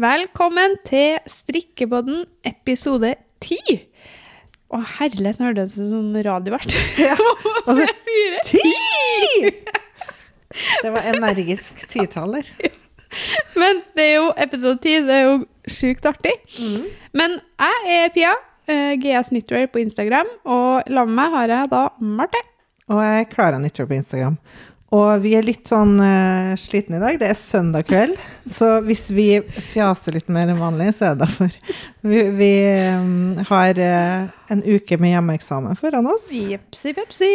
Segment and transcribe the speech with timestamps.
[0.00, 3.10] Velkommen til Strikkepodden episode
[3.44, 3.74] 10.
[4.72, 6.72] Å herlighet, nå hørtes det ut som radiovert.
[7.02, 7.16] Ja.
[7.66, 8.38] Og så- Fire.
[8.46, 9.50] Ti!
[10.82, 12.48] Det var energisk titaller.
[12.64, 12.72] Ja.
[13.60, 15.36] Men det er jo episode 10, det er jo
[15.68, 16.32] sjukt artig.
[17.12, 18.32] Men jeg er Pia,
[18.70, 22.40] eh, GS Knitwear på Instagram, og sammen med meg har jeg da Marte.
[22.90, 24.38] Og jeg er Klara Knitter på Instagram.
[24.90, 27.18] Og vi er litt sånn uh, slitne i dag.
[27.20, 28.16] Det er søndag kveld.
[28.58, 29.26] Så hvis vi
[29.70, 31.52] fjaser litt mer enn vanlig, så er det derfor.
[32.10, 32.48] Vi, vi
[32.98, 36.32] um, har uh, en uke med hjemmeeksamen foran oss.
[36.34, 37.30] Jepsi pepsi.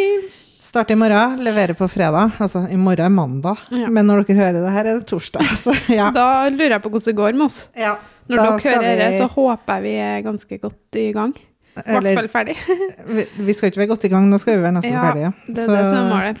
[0.66, 2.36] Start i morgen, levere på fredag.
[2.42, 3.64] Altså, i morgen er mandag.
[3.72, 3.88] Ja.
[3.88, 5.48] Men når dere hører det her, er det torsdag.
[5.64, 6.10] Så ja.
[6.12, 7.62] Da lurer jeg på hvordan det går med oss.
[7.78, 7.96] ja.
[8.26, 11.30] Når dere hører det, vi- så håper jeg vi er ganske godt i gang.
[11.76, 12.56] I hvert fall ferdig.
[13.16, 15.30] vi, vi skal ikke være godt i gang, da skal vi være nesten Ja, ferdige.
[15.46, 16.40] Det er det som er målet.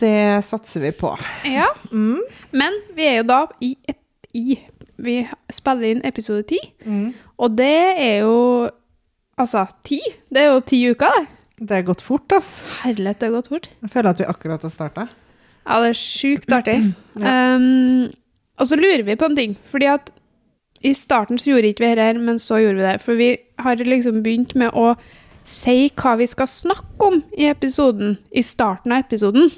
[0.00, 1.12] Det satser vi på.
[1.48, 2.20] Ja, Mm.
[2.52, 3.98] men vi er jo da i, et,
[4.34, 4.58] i
[4.96, 7.14] Vi spiller inn episode 10, Mm.
[7.38, 8.70] og det er jo
[9.36, 9.98] Altså, ti?
[10.30, 11.26] Det er jo ti uker, det.
[11.68, 12.62] Det er gått fort, ass.
[12.84, 13.68] Herlighet, det har gått fort.
[13.82, 15.08] Jeg føler at vi akkurat har starta.
[15.66, 16.94] Ja, det er sjukt artig.
[17.16, 18.12] Um,
[18.58, 20.10] og så lurer vi på en ting, fordi at
[20.84, 23.00] i starten så gjorde ikke vi dette, men så gjorde vi det.
[23.02, 24.94] For vi har liksom begynt med å
[25.44, 29.50] si hva vi skal snakke om i episoden, i starten av episoden.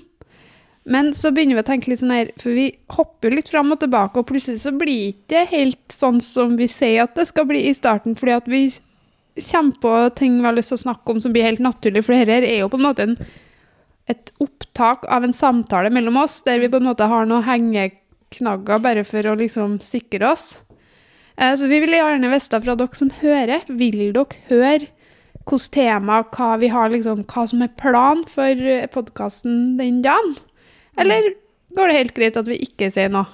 [0.86, 3.80] Men så begynner vi å tenke litt sånn her, for vi hopper litt fram og
[3.82, 7.48] tilbake, og plutselig så blir det ikke helt sånn som vi sier at det skal
[7.48, 8.60] bli i starten, fordi at vi
[9.50, 12.14] kommer på ting vi har lyst til å snakke om som blir helt naturlig, for
[12.14, 13.18] dette er jo på en måte en
[14.06, 18.82] et opptak av en samtale mellom oss, der vi på en måte har noen hengeknagger
[18.82, 20.60] bare for å liksom sikre oss.
[21.36, 24.86] Eh, Så vi vil gjerne vite fra dere som hører, vil dere høre
[25.46, 28.54] hvilket tema, hva vi har liksom, hva som er plan for
[28.94, 30.36] podkasten den dagen?
[31.00, 31.34] Eller
[31.76, 33.28] går det helt greit at vi ikke sier noe?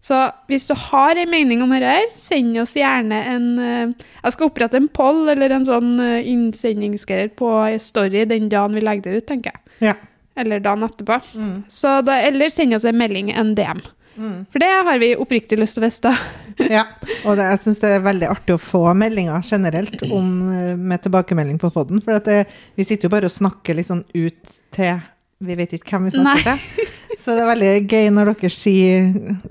[0.00, 0.16] Så
[0.48, 4.78] hvis du har en mening om dette, send oss gjerne en eh, Jeg skal opprette
[4.80, 7.50] en poll eller en sånn eh, innsendingsgreier på
[7.84, 9.90] story den dagen vi legger det ut, tenker jeg.
[9.90, 9.96] Ja.
[10.40, 11.20] Eller dagen etterpå.
[11.36, 11.56] Mm.
[11.68, 13.82] Så da, eller send oss en melding, en DM.
[14.20, 14.46] Mm.
[14.52, 16.14] For det har vi oppriktig lyst til å vite.
[16.76, 16.86] ja.
[17.24, 21.04] Og det, jeg syns det er veldig artig å få meldinger generelt om, eh, med
[21.04, 22.00] tilbakemelding på poden.
[22.04, 22.44] For det,
[22.76, 25.00] vi sitter jo bare og snakker litt sånn ut til
[25.40, 26.88] Vi vet ikke hvem vi snakker til.
[27.20, 29.06] Så det er veldig gøy når dere sier,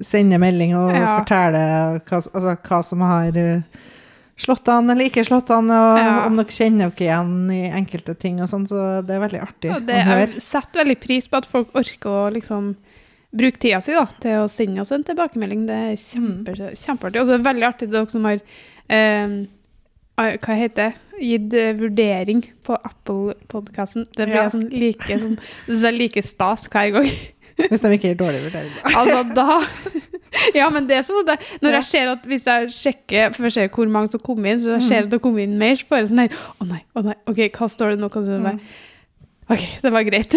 [0.06, 1.16] sender melding og Ja.
[1.20, 3.80] forteller hva, altså, hva som har eh,
[4.40, 6.26] slått an eller ikke slått an, og Ja.
[6.28, 8.68] om dere kjenner dere igjen i enkelte ting og sånn.
[8.70, 10.28] Så det er veldig artig ja, det, å høre.
[10.34, 12.72] jeg setter veldig pris på at folk orker å liksom
[13.36, 15.68] bruke tida si da, til å sende oss en tilbakemelding.
[15.70, 17.22] Det er kjempe, kjempeartig.
[17.22, 18.40] Og det er veldig artig dere som har
[18.90, 19.38] eh,
[20.18, 20.94] hva heter det?
[21.20, 24.08] Gitt eh, vurdering på Apple-podkasten.
[24.16, 24.50] Det blir Ja.
[24.50, 25.38] sånn like, sånn,
[25.68, 27.10] det er like stas hver gang.
[27.70, 28.72] Hvis de ikke gir dårlig vurdering.
[28.96, 29.60] Altså, da
[30.56, 33.52] Ja, men det er sånn at når jeg ser at hvis jeg sjekker For jeg
[33.56, 34.88] ser hvor mange som kom inn, så jeg Mm.
[34.88, 37.16] ser at det kom inn mer, så får jeg sånn her Å nei, å nei,
[37.28, 38.10] OK, hva står det nå?
[38.14, 38.54] Hva står det?
[38.54, 38.62] Mm.
[39.50, 40.34] OK, det var greit.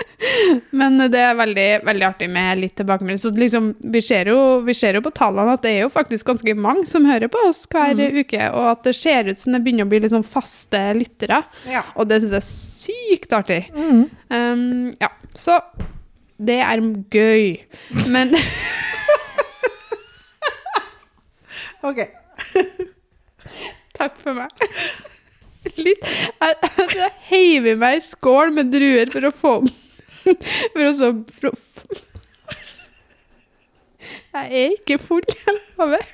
[0.80, 3.18] men det er veldig, veldig artig med litt tilbakemelding.
[3.20, 6.26] Så liksom, vi ser, jo, vi ser jo på tallene at det er jo faktisk
[6.30, 8.16] ganske mange som hører på oss hver Mm.
[8.22, 11.42] uke, og at det ser ut som det begynner å bli litt sånn faste lyttere.
[11.68, 11.82] Ja.
[12.00, 13.60] Og det syns jeg er sykt artig.
[13.76, 14.02] Mm.
[14.32, 15.60] Um, ja, så
[16.40, 16.80] det er
[17.12, 17.58] gøy.
[18.08, 18.32] Men
[21.82, 22.00] Ok.
[23.96, 24.48] takk for meg.
[25.78, 29.54] Litt Jeg, jeg heiver meg i skål med druer for å få
[30.74, 31.12] For å så
[34.30, 36.04] Jeg er ikke full, jeg lover.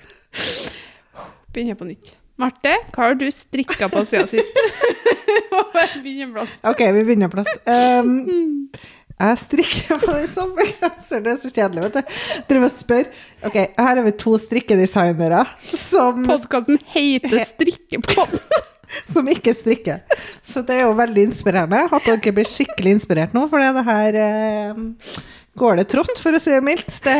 [1.52, 2.14] Begynner på nytt.
[2.40, 4.58] Marte, hva har du strikka på siden sist?
[5.52, 6.54] Må bare begynne plass.
[6.68, 7.48] Ok, vi begynner plass.
[7.68, 8.68] Um,
[9.16, 12.18] jeg strikker på den samme genseren, det er så kjedelig, vet du.
[12.50, 13.08] Driver og spør.
[13.48, 18.36] Ok, her er vi to strikkedesignere som, Podkasten heter Strikkepod.
[19.14, 20.02] som ikke strikker.
[20.46, 21.84] Så det er jo veldig inspirerende.
[21.92, 24.82] Håper dere blir skikkelig inspirert nå, for det her eh,
[25.58, 27.00] går det trått, for å si det mildt.
[27.04, 27.16] Det,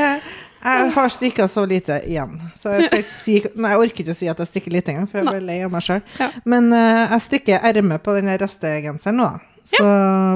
[0.66, 2.38] jeg har strikka så lite igjen.
[2.58, 5.22] Så jeg, si, nei, jeg orker ikke å si at jeg strikker lite engang, for
[5.22, 6.02] jeg blir lei av meg sjøl.
[6.20, 6.30] Ja.
[6.48, 9.52] Men eh, jeg strikker ermet på den restegenseren nå, da.
[9.66, 9.86] Så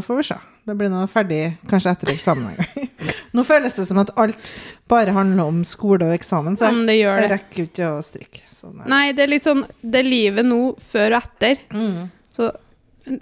[0.02, 0.36] får vi se.
[0.66, 1.40] Det blir nå ferdig
[1.70, 2.88] kanskje etter eksamen en gang.
[3.36, 4.52] Nå føles det som at alt
[4.90, 8.42] bare handler om skole og eksamen, så Ja, gjør jeg rekker ikke å strikke.
[8.60, 8.80] Sånn.
[8.90, 11.62] Nei, det er litt sånn Det er livet nå før og etter.
[11.72, 12.10] Mm.
[12.34, 12.50] Så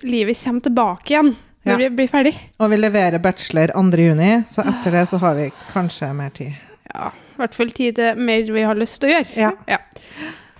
[0.02, 1.34] livet kommer tilbake igjen
[1.68, 1.76] når Ja.
[1.82, 2.32] vi blir ferdig.
[2.58, 3.98] Og vi leverer bachelor 2.
[4.08, 6.54] juni, så etter det så har vi kanskje mer tid.
[6.94, 9.52] Ja, i hvert fall tid til mer vi har lyst til å gjøre.
[9.68, 9.78] Ja.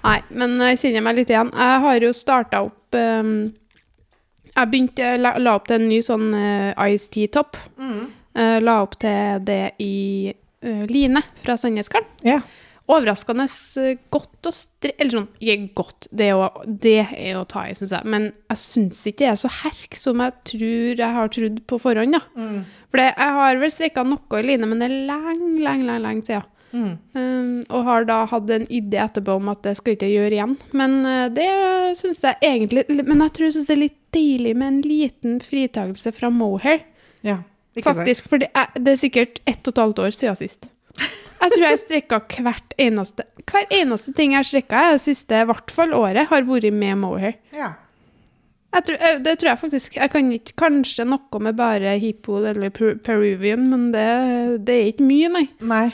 [0.05, 1.51] Nei, men jeg kjenner meg litt igjen.
[1.57, 3.33] Jeg har jo starta opp um,
[4.59, 7.57] Jeg begynte, la, la opp til en ny sånn uh, Ice Tea-topp.
[7.79, 8.07] Mm.
[8.39, 10.33] Uh, la opp til det i
[10.65, 12.09] uh, Line fra Sandnesgarden.
[12.27, 12.41] Ja.
[12.89, 13.47] Overraskende
[13.83, 14.95] eh, godt å stre...
[14.97, 18.09] Eller sånn, ikke godt, det er jo, det er jo å ta i, syns jeg.
[18.09, 21.81] Men jeg syns ikke det er så herk som jeg tror jeg har trodd på
[21.83, 22.23] forhånd, da.
[22.39, 22.63] Mm.
[22.89, 26.31] For jeg har vel streika noe i line, men det er lenge, lenge, lenge, lenge
[26.31, 26.55] siden.
[26.69, 26.99] Mm.
[27.17, 30.57] Um, og har da hatt en idé etterpå om at det skal ikke gjøre igjen.
[30.77, 31.49] Men uh, det
[31.97, 35.39] syns jeg egentlig Men jeg tror jeg syns det er litt deilig med en liten
[35.45, 36.83] fritakelse fra mohair.
[37.25, 37.41] Ja,
[37.73, 37.89] ikke?
[37.89, 40.69] Faktisk, for det er, det er sikkert ett og et halvt år siden sist.
[41.41, 45.49] Jeg tror jeg strikka hvert eneste Hver eneste ting jeg har strikka det siste i
[45.49, 47.37] hvert fall året, har vært med mohair.
[47.55, 47.73] Ja.
[48.79, 49.97] Tror, eh, det tror jeg faktisk.
[49.97, 54.09] Jeg kan ikke Kanskje noe med bare hippo eller per- peruvian, men det,
[54.67, 55.47] det er ikke mye, nei.
[55.65, 55.87] Nei.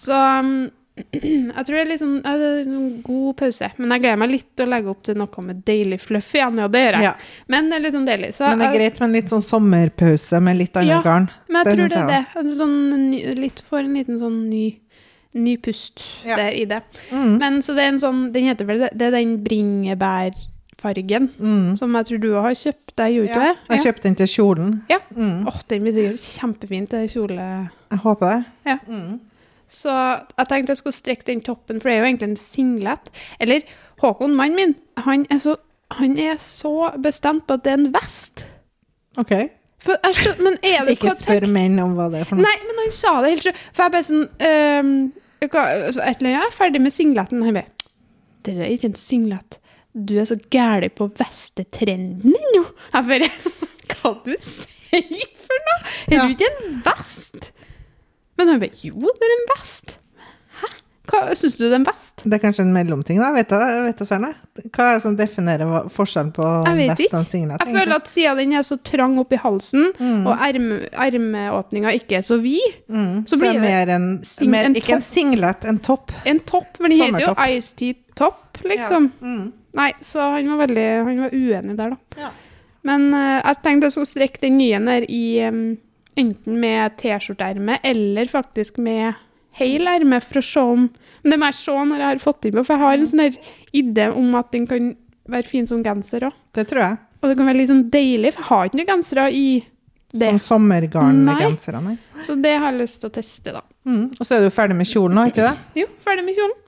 [0.00, 0.70] Så um,
[1.12, 3.68] jeg tror det er litt sånn, sånn god pause.
[3.78, 6.58] Men jeg gleder meg litt til å legge opp til noe med deilig fluff igjen.
[6.60, 7.06] Ja, det gjør jeg.
[7.06, 7.12] Ja.
[7.52, 8.32] Men det er litt sånn deilig.
[8.36, 11.28] Så, Men det er greit med en litt sånn sommerpause med litt annet Ja, garn.
[11.48, 12.56] Men jeg Det tror det er det.
[12.58, 12.76] Sånn,
[13.40, 14.66] litt for en liten sånn ny,
[15.34, 16.36] ny pust Ja.
[16.36, 16.82] der i det.
[17.10, 17.38] Mm.
[17.38, 21.76] Men så det er en sånn, den heter vel det, er den bringebærfargen Mm.
[21.76, 23.34] som jeg tror du har kjøpt deg, gjorde du Ja.
[23.34, 23.58] ikke det?
[23.70, 24.82] Jeg kjøpte den til kjolen.
[24.90, 24.98] Ja.
[25.16, 25.46] Mm.
[25.46, 27.70] Åh, den blir sikkert kjempefint til kjole.
[27.90, 28.44] Jeg håper det.
[28.66, 28.76] Ja.
[28.88, 29.20] Mm.
[29.68, 29.88] Så
[30.38, 33.10] jeg tenkte jeg skulle strekke den toppen, for det er jo egentlig en singlet.
[33.40, 33.60] Eller
[34.02, 35.56] Håkon, mannen min, han er så,
[35.90, 38.44] han er så bestemt på at det er en vest.
[39.16, 39.30] OK.
[39.82, 42.44] Skjønner, men er det Ikke hva- spør menn om hva det er for noe.
[42.46, 43.56] Nei, men han sa det helt sjøl.
[43.72, 44.92] For jeg bare sånn um,
[45.42, 47.42] hva- Et eller annet, jeg er ferdig med singleten.
[47.42, 47.90] Han bare
[48.46, 49.58] Det er ikke en singlet.
[49.92, 52.62] Du er så gæren på vestetrenden ennå.
[52.94, 53.30] Jeg bare
[53.92, 55.80] Hva du sier for noe?
[56.10, 57.50] Er du ikke en vest?
[58.38, 59.98] Men han bare Jo, det er en vest.
[61.38, 62.22] Syns du den en vest?
[62.24, 63.30] Det er kanskje en mellomting, da?
[63.36, 64.28] Vet du, vet du Søren?
[64.72, 67.62] Hva er det som definerer forskjellen på Jeg vest og singlet?
[67.64, 70.26] Jeg føler at siden den er så trang oppi halsen, Mm.
[70.26, 73.24] og erme, ermeåpninga ikke er så vid, mm.
[73.26, 76.12] så så, blir er det mer en, sing- mer, en Ikke en singlet, en topp.
[76.26, 79.10] en topp Men det heter jo Ice Tea Top, liksom.
[79.20, 79.26] Ja.
[79.26, 79.52] Mm.
[79.74, 82.20] Nei, så han var veldig Han var uenig der, da.
[82.20, 82.28] Ja.
[82.84, 85.62] Men uh, jeg tenkte jeg skulle strekke den nye der i um,
[86.18, 89.14] enten med T-skjorteerme eller faktisk med
[89.58, 90.90] hel erme, for å se om
[91.22, 93.10] Men det må jeg se når jeg har fått den på, for jeg har en
[93.12, 93.36] sånn
[93.78, 94.88] idé om at den kan
[95.30, 96.38] være fin som genser òg.
[96.56, 96.96] Det tror jeg.
[97.22, 99.44] Og det kan være litt sånn deilig, for jeg har ikke noen gensere i
[100.12, 100.26] det.
[100.26, 101.78] Som sommergarngensere.
[101.84, 101.94] Nei.
[101.94, 102.24] Nei.
[102.26, 103.62] Så det har jeg lyst til å teste, da.
[103.86, 104.08] Mm.
[104.18, 105.54] Og så er du ferdig med kjolen nå, ikke det?
[105.82, 106.58] Jo, ferdig med kjolen.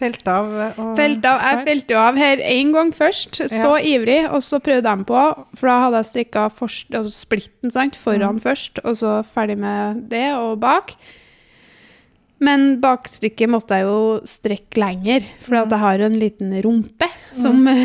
[0.00, 0.46] Felt av
[0.80, 4.60] og Felt av, jeg felte jo av her én gang først, så ivrig, og så
[4.64, 5.24] prøvde jeg på,
[5.58, 10.30] for da hadde jeg strikka altså splitten sant, foran først, og så ferdig med det,
[10.38, 10.94] og bak.
[12.40, 15.72] Men bakstykket måtte jeg jo strekke lenger, for mm.
[15.74, 17.82] jeg har en liten rumpe som mm.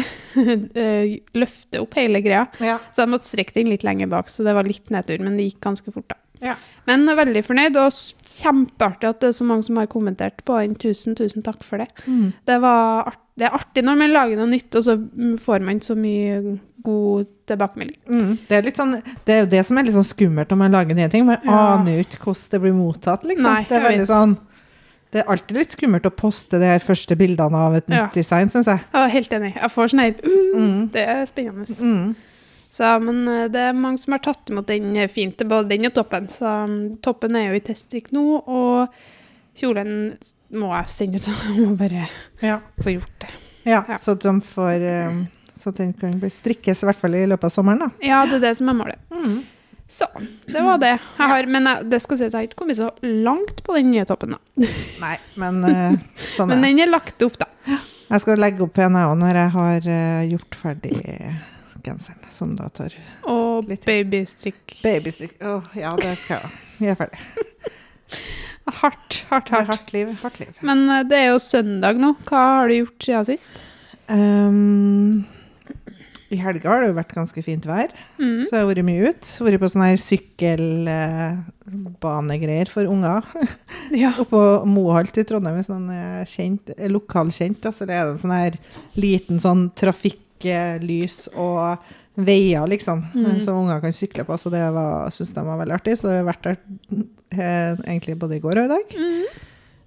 [1.42, 2.46] løfter opp hele greia.
[2.64, 2.78] Ja.
[2.96, 5.50] Så jeg måtte strekke den litt lenger bak, så det var litt nedtur, men det
[5.50, 6.20] gikk ganske fort, da.
[6.42, 6.56] Ja.
[6.88, 7.92] Men veldig fornøyd, og
[8.36, 10.76] kjempeartig at det er så mange som har kommentert på den.
[10.76, 11.88] Tusen, tusen takk for det.
[12.06, 12.34] Mm.
[12.46, 14.98] Det, var art, det er artig når man lager noe nytt, og så
[15.42, 17.98] får man så mye god tilbakemelding.
[18.10, 18.34] Mm.
[18.50, 20.98] Det er sånn Det er jo det som er litt sånn skummelt når man lager
[20.98, 21.26] nye ting.
[21.26, 21.62] Man Ja.
[21.76, 23.50] aner jo ikke hvordan det blir mottatt, liksom.
[23.50, 24.08] Nei, det er veldig vet.
[24.08, 24.38] sånn
[25.12, 28.10] Det er alltid litt skummelt å poste de første bildene av et nytt Ja.
[28.14, 28.82] design, syns jeg.
[28.94, 29.54] Ja, helt enig.
[29.56, 30.92] Jeg får sånn her uh, Mm.
[30.92, 31.66] Det er spennende.
[31.80, 32.16] Mm.
[32.76, 35.88] Så, men eh, det er mange som har tatt imot den eh, fint, både den
[35.88, 36.26] og toppen.
[36.32, 38.98] Så mm, toppen er jo i teststrikk nå, og
[39.56, 39.94] kjolen
[40.60, 41.30] må jeg sende ut.
[41.56, 42.08] Jeg må bare
[42.44, 42.58] Ja.
[42.84, 43.32] få gjort det.
[43.70, 43.80] ja.
[43.88, 43.98] Ja.
[44.02, 45.22] Så de får eh,
[45.56, 47.92] Så den kan bli strikkes i hvert fall i løpet av sommeren, da.
[48.04, 49.00] Ja, det er det som er målet.
[49.16, 49.38] Mm.
[49.88, 50.06] Så
[50.52, 50.92] det var det.
[50.98, 53.78] Jeg har, men jeg, det skal sies at jeg har ikke kommet så langt på
[53.78, 54.68] den nye toppen, da.
[55.06, 55.62] Nei, men
[56.36, 57.48] sånn Men den er lagt opp, da.
[58.12, 59.88] Jeg skal legge opp igjen, jeg òg, når jeg har
[60.34, 60.98] gjort ferdig
[61.86, 62.20] genseren.
[62.34, 62.92] Som da tar
[63.32, 63.86] Og Litt.
[63.88, 64.66] babystrikk.
[64.84, 65.34] babystrikk.
[65.46, 66.52] Å, ja, det skal jeg.
[66.82, 67.20] Vi er ferdig.
[68.66, 69.68] Hardt, hardt, hardt.
[69.70, 70.08] hardt liv.
[70.24, 70.54] Hardt liv.
[70.66, 72.10] Men eh, det er jo søndag nå.
[72.26, 73.54] Hva har du gjort siden sist?
[74.10, 75.22] Um,
[76.34, 78.40] I helga har det jo vært ganske fint vær, Mm.
[78.42, 79.24] så jeg har vært mye ut.
[79.46, 83.22] Vært på sånne her sykkelbanegreier for unger.
[83.96, 84.10] Ja.
[84.18, 88.34] Oppå Moholt i Trondheim, hvis noen er kjent, lokalkjent, da, så det er en sånn
[88.34, 88.58] her
[88.98, 89.70] liten sånn
[90.46, 91.78] trafikklys og
[92.16, 93.40] veier, liksom, Mm.
[93.42, 94.38] som unger kan sykle på.
[94.40, 94.62] Så det
[95.12, 95.98] syns de var veldig artig.
[95.98, 96.58] Så det har vært der
[97.32, 98.96] eh, egentlig både i går og i dag.
[98.96, 99.26] Mm.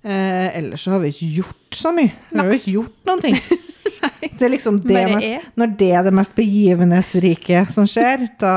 [0.04, 2.12] Eh, ellers så har vi ikke gjort så mye.
[2.30, 3.38] Vi har jo ikke gjort noen ting.
[4.38, 8.52] Det er liksom det mest, når det er det mest begivenhetsrike som skjer, da,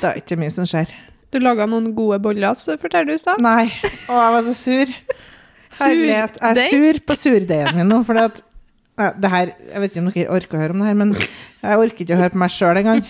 [0.00, 0.88] da er det ikke mye som skjer.
[1.30, 3.42] Du laga noen gode boller, så forteller du i stad.
[3.44, 3.66] Nei.
[4.08, 4.94] Å, jeg var så sur.
[5.82, 6.38] Herlighet.
[6.40, 8.16] Jeg er sur på surdeigen min nå, for
[9.00, 11.14] Nei, det her, Jeg vet ikke om dere orker å høre om det her, men
[11.18, 13.02] jeg orker ikke å høre på meg sjøl engang.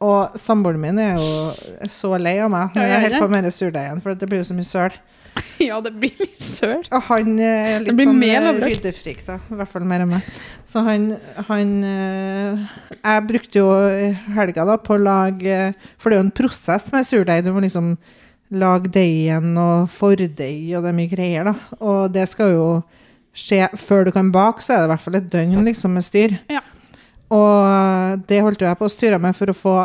[0.00, 3.44] Og samboeren min er jo så lei av meg når Ja, jeg holder på med
[3.44, 4.96] den surdeigen, for det blir jo så mye søl.
[5.60, 6.80] Ja, det blir litt søl.
[6.88, 9.36] Og han er litt sånn mer eh, ryddefrik, da.
[9.52, 10.30] I hvert fall mer enn meg.
[10.68, 11.04] Så han,
[11.50, 12.64] han eh,
[12.96, 13.68] Jeg brukte jo
[14.36, 15.58] helga da på å lage
[16.00, 17.44] For det er jo en prosess med surdeig.
[17.46, 17.92] Du må liksom
[18.50, 21.76] lage deigen og fordeig, og det er mye greier, da.
[21.78, 22.64] Og det skal jo
[23.36, 26.04] skje før du kan bake, så er det i hvert fall et døgn liksom med
[26.06, 26.38] styr.
[26.50, 26.60] Ja.
[27.30, 29.76] Og det holdt jeg på å styre med for å få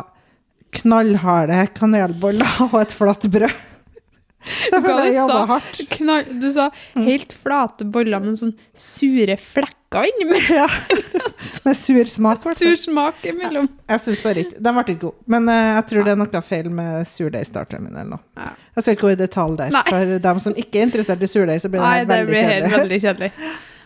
[0.75, 3.63] knallharde kanelboller og et flatt brød.
[4.69, 5.79] Derfor jeg jobba hardt.
[5.95, 7.05] Knall, du sa Mm.
[7.07, 10.53] helt flate boller med sånn sure flekker innimellom.
[10.53, 10.67] Ja.
[11.65, 12.45] Med sur smak.
[12.45, 12.53] i.
[12.59, 13.67] Sur smak imellom.
[13.89, 15.17] Jeg syns bare ikke Den ble ikke god.
[15.33, 17.95] Men uh, jeg tror det er noe feil med surdeigstarteren min.
[17.97, 18.23] eller noe.
[18.37, 18.51] Ja.
[18.75, 19.69] Jeg skal ikke gå i detalj der.
[19.71, 19.83] Nei.
[19.87, 22.43] For dem som ikke er interessert i surdeig, så blir det Nei, det veldig blir
[22.43, 22.79] helt kjedelig.
[22.81, 23.31] veldig kjedelig.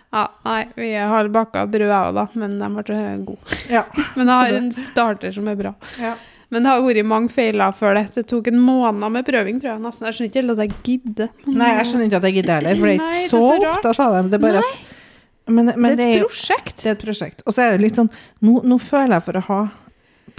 [0.10, 3.58] Ja, nei, vi har baka brød, òg, da, men de ble gode.
[3.70, 3.84] Ja.
[4.18, 5.76] Men jeg har en starter som er bra.
[6.02, 6.16] Ja.
[6.50, 8.08] Men det har vært mange feiler før det.
[8.16, 10.08] Det tok en måned med prøving, tror jeg nesten.
[10.10, 11.30] Jeg skjønner ikke helt at jeg gidder.
[11.46, 13.42] Nei, jeg skjønner ikke at jeg gidder heller, for jeg er ikke det er så,
[13.44, 14.32] så opptatt av dem.
[14.34, 14.80] Det er bare at
[15.50, 16.76] Men, men det er et jo- prosjekt.
[16.82, 17.46] det er et prosjekt.
[17.46, 18.10] Og så er det litt sånn
[18.42, 19.60] nå, nå føler jeg for å ha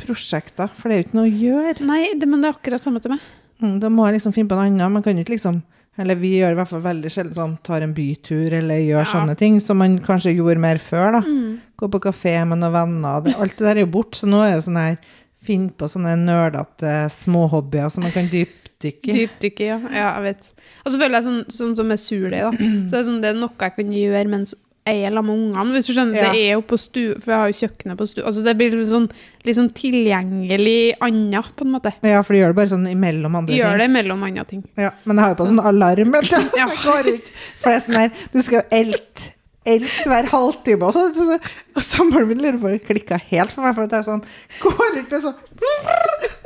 [0.01, 1.87] prosjekter, for det er jo ikke noe å gjøre.
[1.87, 3.23] Nei, det, men det er akkurat samme til meg.
[3.61, 4.91] Mm, Da må jeg liksom finne på noe annet.
[4.93, 5.63] Man kan jo ikke liksom
[6.01, 9.09] Eller vi gjør i hvert fall veldig sjelden sånn tar en bytur eller gjør Ja.
[9.11, 11.21] sånne ting som man kanskje gjorde mer før, da.
[11.21, 11.59] Mm.
[11.77, 13.21] Gå på kafé med noen venner.
[13.25, 14.97] Det, alt det der er jo borte, så nå er det sånn her
[15.43, 19.13] Finn på sånne nerdete småhobbyer som man kan dypdykke i.
[19.27, 19.79] Dypdykke, ja.
[19.93, 20.09] ja.
[20.21, 20.49] Jeg vet.
[20.85, 22.51] Og så føler jeg sånn, sånn som med surdeig, da.
[22.53, 24.55] Så det er, sånn, det er noe jeg kan gjøre mens
[24.87, 25.75] jeg er sammen med ungene.
[25.77, 26.31] Hvis du skjønner, Ja.
[26.33, 28.25] det er jo på stue, for jeg har jo kjøkkenet på stue.
[28.27, 29.11] Altså det blir litt sånn,
[29.45, 31.93] litt sånn tilgjengelig annet, på en måte.
[32.03, 33.79] Ja, for du gjør det bare sånn imellom andre Gjør ting.
[33.85, 34.65] det mellom andre ting.
[34.77, 36.11] Ja, men jeg har jo på sånn alarm.
[36.17, 36.49] vet du.
[36.61, 36.67] Ja.
[36.67, 37.29] Går ut.
[37.61, 39.29] For det er sånn der, du skal jo elte
[39.69, 41.35] Elt hver halvtime, og så, så,
[41.77, 43.75] og samboeren min lurer på det klikka helt for meg.
[43.77, 44.23] For at jeg sånn
[44.63, 45.35] går ut med sånn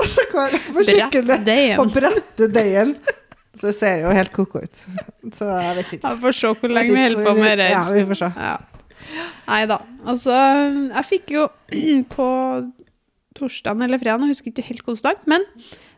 [0.02, 2.96] Og så går jeg på kjøkkenet og bretter deigen.
[3.54, 4.84] Så det ser jo helt ko-ko ut.
[5.34, 6.14] Så jeg vet ikke.
[6.14, 7.68] Vi får se hvor lenge vi holder på med det.
[7.70, 8.30] Ja, vi får se.
[8.34, 8.56] Ja.
[9.48, 9.78] Nei da.
[10.10, 10.34] Altså,
[10.90, 11.46] jeg fikk jo
[12.16, 12.28] på
[13.34, 15.46] torsdagen eller fredagen, jeg husker ikke helt hvilken dag, men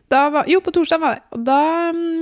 [0.09, 1.23] var, jo, på torsdagen var det.
[1.35, 1.61] Og da
[1.93, 2.21] mm,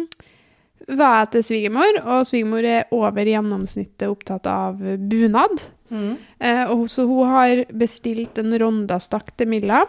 [1.00, 5.68] var jeg til svigermor, og svigermor er over gjennomsnittet opptatt av bunad.
[5.94, 6.16] Mm.
[6.40, 9.86] Eh, og så hun har bestilt en rondastakk til Milla,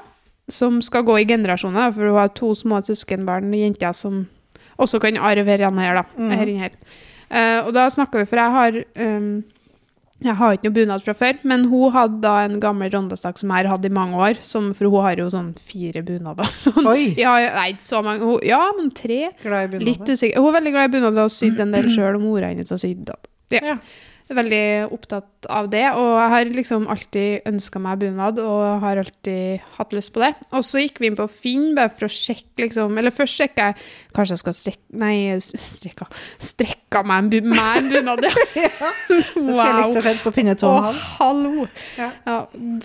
[0.53, 4.27] som skal gå i generasjoner, for hun har to små søskenbarn, jenter, som
[4.79, 6.07] også kan arve denne her, da.
[6.17, 6.33] Mm.
[6.37, 6.81] Her her.
[7.27, 9.31] Uh, og da snakker vi, for jeg har um,
[10.25, 13.51] jeg har ikke noe bunad fra før, men hun hadde da en gammel rondestakk som
[13.53, 16.49] jeg har hatt i mange år, som, for hun har jo sånn fire bunader.
[16.65, 16.89] Sånn.
[16.89, 17.11] Oi!
[17.21, 18.25] Ja, nei, ikke så mange.
[18.25, 19.27] Hun, ja, men tre.
[19.43, 19.87] Glad i bunader.
[19.91, 20.41] Litt usikker.
[20.41, 22.73] Hun er veldig glad i bunader og har sydd en del sjøl, og mora hennes
[22.73, 23.13] har sydd.
[23.53, 23.61] Ja.
[23.75, 23.77] Ja.
[24.27, 28.99] Jeg veldig opptatt av det, og jeg har liksom alltid ønska meg bunad, og har
[28.99, 30.33] alltid hatt lyst på det.
[30.51, 33.69] Og så gikk vi inn på Finn bare for å sjekke, liksom Eller først sjekka
[33.69, 33.77] jeg
[34.17, 35.15] Kanskje jeg skal strekke Nei,
[35.45, 36.07] strekka
[36.43, 38.33] Strekka meg en, meg en bunad, ja.
[38.67, 41.67] Ja, det skal jeg likt å se på pinne to og Å, hallo!
[42.01, 42.09] Ja.
[42.27, 42.37] Ja,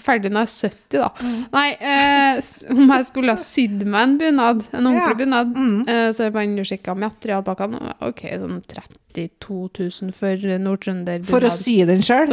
[0.04, 1.34] ferdig når jeg er 70, da.
[1.56, 2.42] Nei, eh,
[2.76, 5.82] om jeg skulle ha sydd meg en bunad, en ordentlig bunad, Mm.
[5.90, 7.96] eh, så er bare jo sjekka materialpakkene.
[8.08, 11.31] Ok, sånn 32 000 for Nord-Trønder-bunad.
[11.32, 12.30] For å sy den sjøl?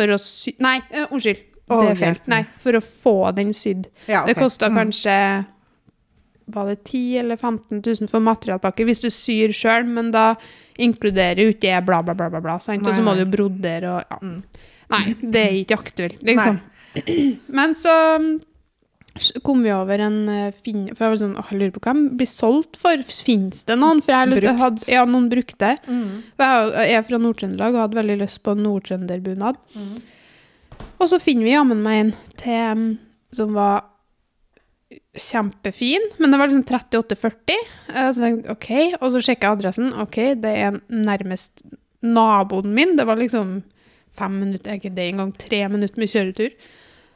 [0.65, 1.45] Nei, uh, unnskyld.
[1.69, 2.19] Oh, det er feil.
[2.33, 3.89] Nei, for å få den sydd.
[4.09, 4.43] Ja, Det ok.
[4.47, 4.79] kosta Mm.
[4.81, 5.47] kanskje
[6.49, 10.31] var det 10 eller 15 000 for materialpakke hvis du syr sjøl, men da
[10.81, 12.87] inkluderer jo ikke det bla, bla, bla, bla, bla sant?
[12.87, 14.19] og så må du jo brodere og ja.
[14.23, 14.43] Mm.
[14.89, 16.61] Nei, det er ikke aktuelt, liksom.
[17.59, 17.93] Men så
[19.47, 20.87] kom vi over en eh, fin...
[20.95, 23.03] For jeg var sånn, åh, jeg lurer på hva de blir solgt for.
[23.09, 24.01] Fins det noen?
[24.05, 25.75] For jeg lyst, jeg hadde, ja, noen brukte.
[25.89, 26.09] Mm.
[26.39, 29.61] For jeg er jeg er fra Nord-Trøndelag og hadde veldig lyst på nordtrønderbunad.
[29.75, 29.95] Mm.
[30.99, 32.85] Og så finner vi jammen meg en til
[33.35, 33.85] som var
[35.19, 37.57] kjempefin, men det var liksom 38,40.
[37.95, 39.91] Eh, Så tenkte jeg, ok, og så sjekket jeg adressen.
[40.01, 41.65] Ok, det er nærmest
[42.05, 42.97] naboen min.
[42.99, 43.59] Det var liksom
[44.15, 46.55] fem minutter, ikke det engang, tre minutter med kjøretur.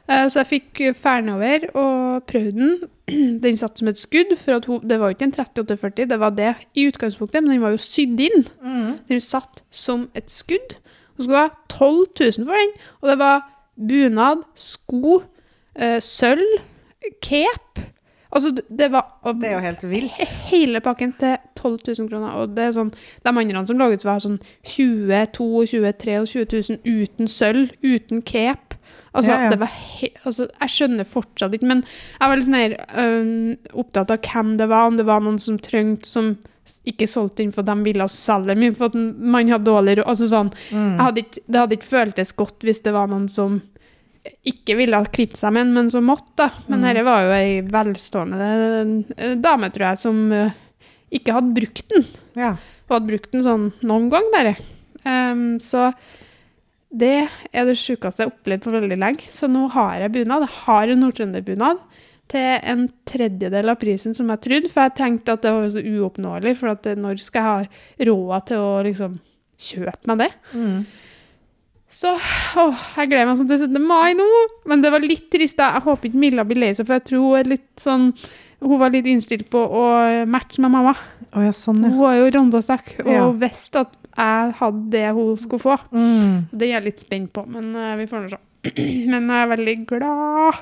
[0.09, 2.79] Eh, Så jeg fikk ferden over og prøvde den.
[3.43, 6.29] Den satt som et skudd, for hun, det var jo ikke en 3840, det var
[6.37, 8.45] det i utgangspunktet, men den var jo sydd inn.
[8.63, 8.93] Mm.
[9.09, 10.77] Den satt som et skudd.
[11.17, 12.05] Og skulle ha 12
[12.39, 12.71] 000 for den.
[13.01, 13.43] Og det var
[13.77, 15.21] bunad, sko,
[15.75, 16.59] eh, sølv,
[17.21, 17.83] cape.
[18.33, 20.11] Altså, det var Det er jo helt vilt.
[20.49, 22.29] hele pakken til 12 000 kroner.
[22.39, 22.89] Og det er sånn,
[23.25, 28.62] de andre som laget, var sånn 20 22 23 000 uten sølv, uten cape.
[29.13, 29.49] Altså, Ja, ja.
[29.51, 33.57] det var he altså, jeg skjønner fortsatt ikke, men jeg var litt sånn her øhm,
[33.73, 36.31] opptatt av hvem det var, om det var noen som trengte, som
[36.87, 40.07] ikke solgte inn for de ville selge mye, for at man hadde dårlig råd.
[40.07, 40.97] Altså sånn, Mm.
[40.99, 43.61] hadde ikke, det hadde ikke føltes godt hvis det var noen som
[44.47, 46.31] ikke ville kvitte seg med den, men som måtte.
[46.37, 46.49] da.
[46.69, 46.85] Men Mm.
[46.87, 50.51] dette var jo ei velstående dame, tror jeg, som
[51.11, 52.05] ikke hadde brukt den.
[52.35, 52.51] Ja.
[52.87, 54.55] Hun hadde brukt den sånn noen gang bare.
[55.05, 55.93] Um, så
[56.93, 59.27] det er det sjukeste jeg har opplevd på veldig lenge.
[59.33, 60.45] Så nå har jeg bunad.
[60.45, 61.79] Jeg har en nordtrønderbunad
[62.33, 64.69] til en tredjedel av prisen som jeg trodde.
[64.71, 68.45] For jeg tenkte at det var så uoppnåelig, for at når skal jeg ha råd
[68.51, 69.17] til å liksom
[69.63, 70.29] kjøpe meg det?
[70.53, 70.77] Mm.
[71.93, 72.63] Så å,
[72.97, 73.81] jeg gleder meg sånn til 17.
[73.85, 74.25] mai nå.
[74.69, 75.57] Men det var litt trist.
[75.59, 75.73] da.
[75.75, 78.11] Jeg håper ikke Milla blir lei seg, for jeg tror hun er litt sånn
[78.63, 79.81] Hun var litt innstilt på å
[80.31, 80.93] matche med mamma.
[81.35, 81.99] Oh, ja, sånn, Hun ja.
[81.99, 83.25] var jo rondasekk og Ja.
[83.41, 85.77] visste at jeg hadde det hun skulle få.
[85.91, 86.49] Mm.
[86.51, 88.41] Det er jeg litt spent på, men uh, vi får nå se.
[89.11, 90.59] Men jeg er veldig glad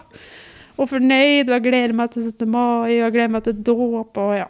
[0.82, 2.48] og fornøyd, og jeg gleder meg til 17.
[2.50, 4.48] mai, og jeg gleder meg til dåp, og ja.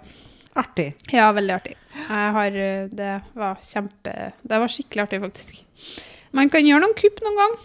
[0.61, 0.89] Artig.
[1.11, 1.75] Ja, veldig artig.
[2.07, 4.11] Har, eh, det var kjempe
[4.43, 5.61] Det var skikkelig artig, faktisk.
[6.35, 7.55] Man kan gjøre noen kupp noen gang.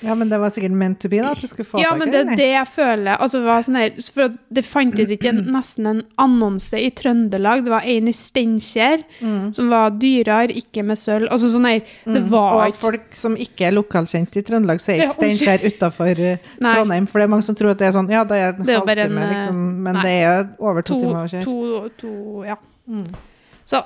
[0.00, 1.32] Ja, men det var sikkert meant to be, da?
[1.34, 3.18] At du skulle få Ja, tak men i det er det jeg føler.
[3.20, 7.64] Altså, var sånn her, for det fantes ikke en, nesten en annonse i Trøndelag.
[7.66, 9.50] Det var en i Steinkjer Mm.
[9.54, 11.26] som var dyrere, ikke med sølv.
[11.34, 14.94] Altså sånn her, det var Og ikke folk som ikke er lokalkjent i Trøndelag, så
[14.94, 16.22] er ikke Steinkjer utafor
[16.62, 17.06] Trondheim.
[17.10, 18.78] For det er mange som tror at det er sånn Ja, det er en Det
[18.78, 19.62] jo halvtime, eh, liksom.
[19.84, 20.02] Men nei.
[20.06, 21.44] det er over to, to, timer å kjøre.
[21.44, 22.56] to, to Ja.
[22.88, 23.08] Mm.
[23.66, 23.82] Så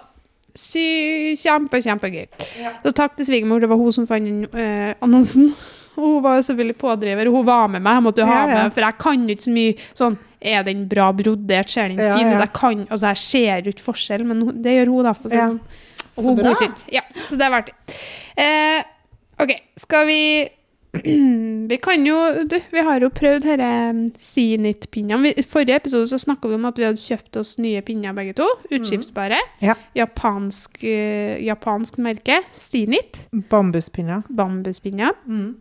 [0.55, 2.29] sy, kjempe, kjempegøy.
[2.63, 2.71] Ja.
[2.85, 5.49] Så takk til svigermor, det var hun som fant den eh, annonsen.
[5.97, 7.99] Og Hun var jo selvfølgelig pådriver, hun var med meg.
[7.99, 10.83] Jeg måtte jo ha med, for jeg kan jo ikke så mye sånn Er den
[10.89, 11.71] bra brodert?
[11.73, 12.41] Ser den fin ut?
[12.43, 15.15] Jeg kan, altså jeg ser jo ikke forskjell, men det gjør hun, da.
[15.17, 15.61] For sånn.
[16.17, 16.53] Og Så hun bra.
[16.59, 16.83] sitt.
[16.93, 17.97] Ja, så det er verdt det.
[18.45, 18.83] Eh,
[19.41, 20.21] OK, skal vi
[21.71, 23.71] Vi kan jo du, Vi har jo prøvd disse
[24.29, 25.33] Sinit-pinnene.
[25.35, 28.37] I forrige episode så snakka vi om at vi hadde kjøpt oss nye pinner begge
[28.39, 28.47] to.
[28.71, 29.41] Utskiftsbare.
[29.65, 29.75] Ja.
[29.97, 32.41] Japansk, eh, japansk merke.
[32.55, 33.25] Sinit.
[33.51, 34.23] Bambuspinner.
[34.31, 35.17] Bambuspinner.
[35.27, 35.57] Mm.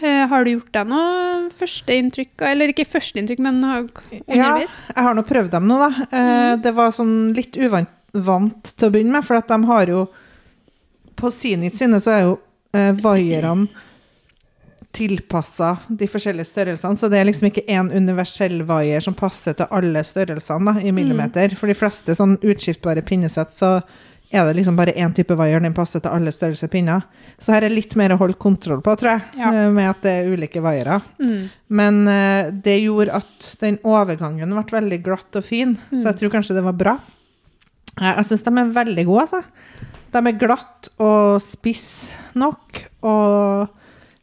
[0.00, 1.14] Eh, har du gjort deg noe
[1.56, 2.34] førsteinntrykk?
[2.48, 4.28] Eller ikke førsteinntrykk, men undervist?
[4.32, 5.90] Ja, jeg har nå prøvd dem nå, da.
[6.10, 6.62] Mm.
[6.64, 10.08] Det var sånn litt uvant vant til å begynne med, for at de har jo
[11.20, 12.36] På Sinit sine så er jo
[12.76, 13.68] eh, vaierne
[14.96, 19.68] tilpassa de forskjellige størrelsene, så det er liksom ikke én universell vaier som passer til
[19.70, 21.54] alle størrelsene da, i millimeter.
[21.54, 23.76] For de fleste sånn utskiftbare pinnesett så
[24.32, 27.02] er det liksom bare én type vaier, den passer til alle størrelser pinner.
[27.42, 29.50] Så her er litt mer å holde kontroll på, tror jeg, Ja.
[29.52, 31.00] eh, med at det er ulike vaiere.
[31.18, 31.48] Mm.
[31.68, 36.30] Men eh, det gjorde at den overgangen ble veldig glatt og fin, så jeg tror
[36.36, 36.96] kanskje det var bra.
[38.00, 39.42] Jeg syns de er veldig gode, altså.
[40.12, 43.68] De er glatt og spiss nok, og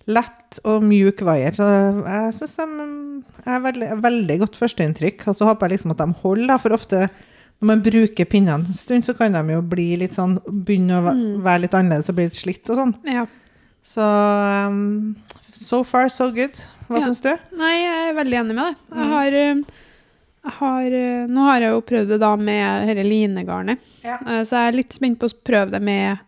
[0.08, 1.52] lett og mjuk vaier.
[1.56, 2.68] Så jeg syns de
[3.46, 5.28] er veldig, veldig godt førsteinntrykk.
[5.28, 7.10] Og så håper jeg liksom at de holder, for ofte
[7.60, 11.42] når man bruker pinnene en stund, så kan de jo bli litt sånn Begynne å
[11.42, 12.94] være litt annerledes og bli litt slitt og sånn.
[13.10, 13.26] Ja.
[13.88, 14.04] Så
[14.68, 16.54] um, so far, so good.
[16.88, 17.06] Hva Ja.
[17.08, 17.32] syns du?
[17.58, 18.76] Nei, jeg er veldig enig med deg.
[18.94, 19.12] Jeg Mm.
[19.12, 19.56] har, eh,
[20.44, 23.80] jeg har eh, Nå har jeg jo prøvd det da med dette linegarnet.
[24.04, 24.18] Ja.
[24.26, 26.20] Eh, Så jeg er litt spent på å prøve det med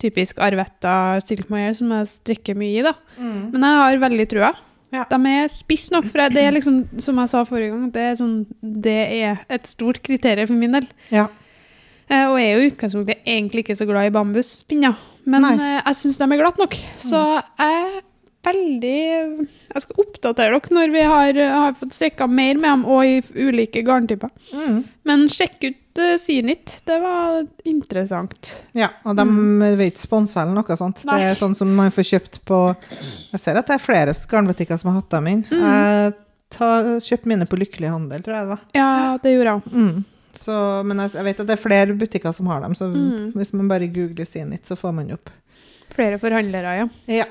[0.00, 2.92] typisk Arvetta Silk som jeg strikker mye i, da.
[3.18, 4.52] Men jeg har veldig trua.
[4.92, 5.04] Ja.
[5.08, 8.16] De er spiss nok, for det er liksom, som jeg sa forrige gang, det er,
[8.20, 10.86] sånn, det er et stort kriterium for min del.
[11.14, 11.26] Ja.
[12.10, 15.78] Eh, Og jeg er jo i utgangspunktet egentlig ikke så glad i bambuspinner, men eh,
[15.80, 16.76] jeg syns de er glatt nok.
[17.00, 18.00] Så jeg er
[18.42, 18.96] veldig
[19.72, 23.20] Jeg skal oppdatere dere når vi har, har fått strikka mer med dem, og i
[23.48, 24.32] ulike garntyper.
[24.52, 24.80] Mm.
[25.08, 26.78] Men sjekk ut uh, Sinit.
[26.86, 28.52] Det var interessant.
[28.72, 28.88] ja.
[29.04, 29.26] Og de
[29.66, 31.02] er ikke sponse eller noe sånt.
[31.04, 31.10] Mm.
[31.10, 31.18] Nei.
[31.20, 32.60] Det er sånn som man får kjøpt på
[33.32, 35.42] Jeg ser at det er flere garnbutikker som har hatt dem inn.
[35.50, 35.66] Mm.
[35.66, 36.14] Jeg
[36.52, 38.64] ta, kjøpte mine på Lykkelig handel, tror jeg det var.
[38.76, 39.72] Ja, det gjorde jeg.
[39.72, 40.04] Mm.
[40.42, 40.56] Så,
[40.88, 43.32] men jeg, vet at det er flere butikker som har dem, så Mm.
[43.36, 45.28] hvis man bare googler Zenit, så får man opp.
[45.92, 46.88] Flere forhandlere, ja.
[47.20, 47.26] Ja.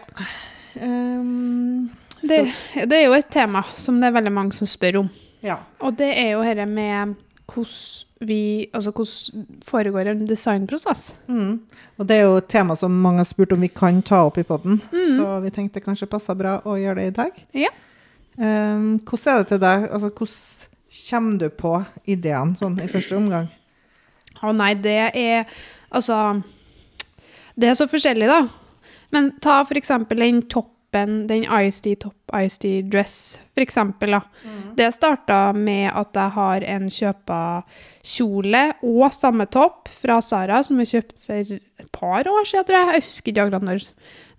[0.79, 1.89] Um,
[2.21, 2.53] Det,
[2.85, 5.09] det er jo et tema som det er veldig mange som spør om.
[5.41, 5.57] ja.
[5.81, 7.15] Og det er jo dette med
[7.53, 11.07] hvordan vi Altså hvordan foregår en designprosess.
[11.27, 11.59] Mm.
[11.97, 14.37] Og det er jo et tema som mange har spurt om vi kan ta opp
[14.37, 15.17] i podden, Mm.
[15.17, 17.31] så vi tenkte kanskje passa bra å gjøre det i dag.
[17.53, 17.71] Ja.
[18.37, 19.87] Um, hvordan er det til deg?
[19.91, 21.73] Altså, hvordan kommer du på
[22.07, 23.49] ideene sånn i første omgang?
[24.41, 25.45] Å nei, det er
[25.91, 26.41] Altså
[27.57, 28.47] Det er så forskjellig, da.
[29.11, 30.41] Men ta for eksempel den
[30.91, 34.21] toppen, den ISD Ice ISD dress, for eksempel, da.
[34.75, 37.63] Det starta med at jeg har en kjøpa
[38.03, 42.77] kjole og samme topp fra Sara, som jeg kjøpte for et par år siden, tror
[42.77, 42.93] jeg.
[43.01, 43.89] Jeg husker ikke akkurat når.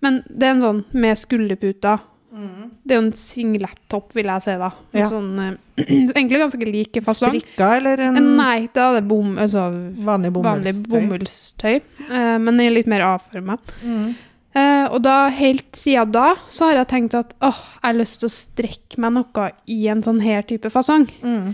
[0.01, 1.99] Men det er en sånn med skulderputer.
[2.33, 4.71] Det er jo en singlettopp, vil jeg si, da.
[4.93, 5.05] En Ja.
[5.09, 5.53] sånn eh,
[6.17, 7.29] Egentlig ganske like fasong.
[7.37, 9.67] Strikka eller en Nei, da er det bom, altså,
[10.01, 10.89] vanlig vanlig bomullstøy?
[10.89, 11.75] bomullstøy,
[12.09, 13.59] eh, men den er litt mer avforma.
[13.85, 14.15] Mm.
[14.53, 18.19] Eh, og da, helt siden da, så har jeg tenkt at åh, jeg har lyst
[18.21, 21.07] til å strekke meg noe i en sånn her type fasong.
[21.25, 21.47] Mm.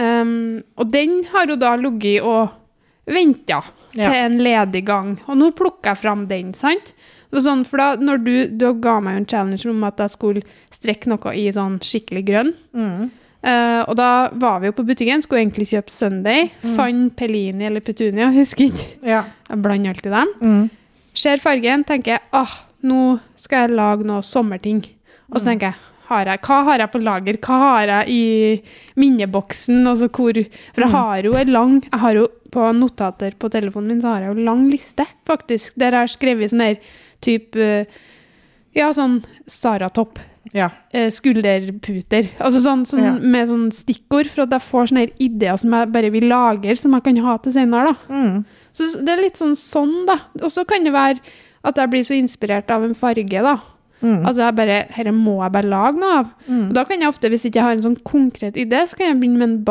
[0.00, 0.32] Um,
[0.80, 2.56] og den har jo da ligget og
[3.10, 3.60] venta
[3.92, 4.08] Ja.
[4.10, 5.16] til en ledig gang.
[5.28, 6.92] Og nå plukker jeg fram den, sant?
[7.30, 10.42] Sånn, for da, når du, du ga meg jo en challenge om at jeg skulle
[10.74, 12.52] strekke noe i sånn skikkelig grønn.
[12.74, 13.10] Mm.
[13.40, 16.50] Uh, og da var vi jo på butikken, skulle egentlig kjøpe Sunday.
[16.76, 18.88] Fant Pellini eller Petunia, husker ikke.
[19.06, 19.22] Ja.
[19.48, 20.34] Jeg blander alltid dem.
[20.42, 20.70] Mm.
[21.20, 22.52] Ser fargen, tenker jeg, ah,
[22.86, 24.80] nå skal jeg lage noe sommerting.
[25.30, 27.36] Og så tenker jeg, har jeg, hva har jeg på lager?
[27.44, 28.22] Hva har jeg i
[28.98, 29.82] minneboksen?
[29.86, 30.38] Altså hvor,
[30.74, 34.14] for jeg har jo en lang, jeg har jo på notater på telefonen min, så
[34.16, 36.80] har jeg jo lang liste, faktisk, der jeg har skrevet sånn der,
[37.22, 38.00] typ, eh,
[38.74, 40.18] ja, sånn Saratopp,
[40.56, 40.70] ja.
[40.90, 43.12] eh, skulderputer, altså sånn, sånn Ja.
[43.22, 46.74] med sånn stikkord, for at jeg får sånne her ideer som jeg bare vil lagre,
[46.80, 48.16] som jeg kan ha til senere da.
[48.16, 48.44] Mm.
[48.76, 50.16] Så det er litt sånn sånn, da.
[50.42, 51.18] Og så kan det være
[51.66, 53.56] at jeg blir så inspirert av en farge, da.
[54.00, 54.24] Mm.
[54.24, 56.26] Altså jeg bare, Dette må jeg bare lage noe av.
[56.48, 59.06] Og da kan jeg ofte, hvis ikke jeg har en sånn konkret idé, så kan
[59.10, 59.64] jeg begynne med en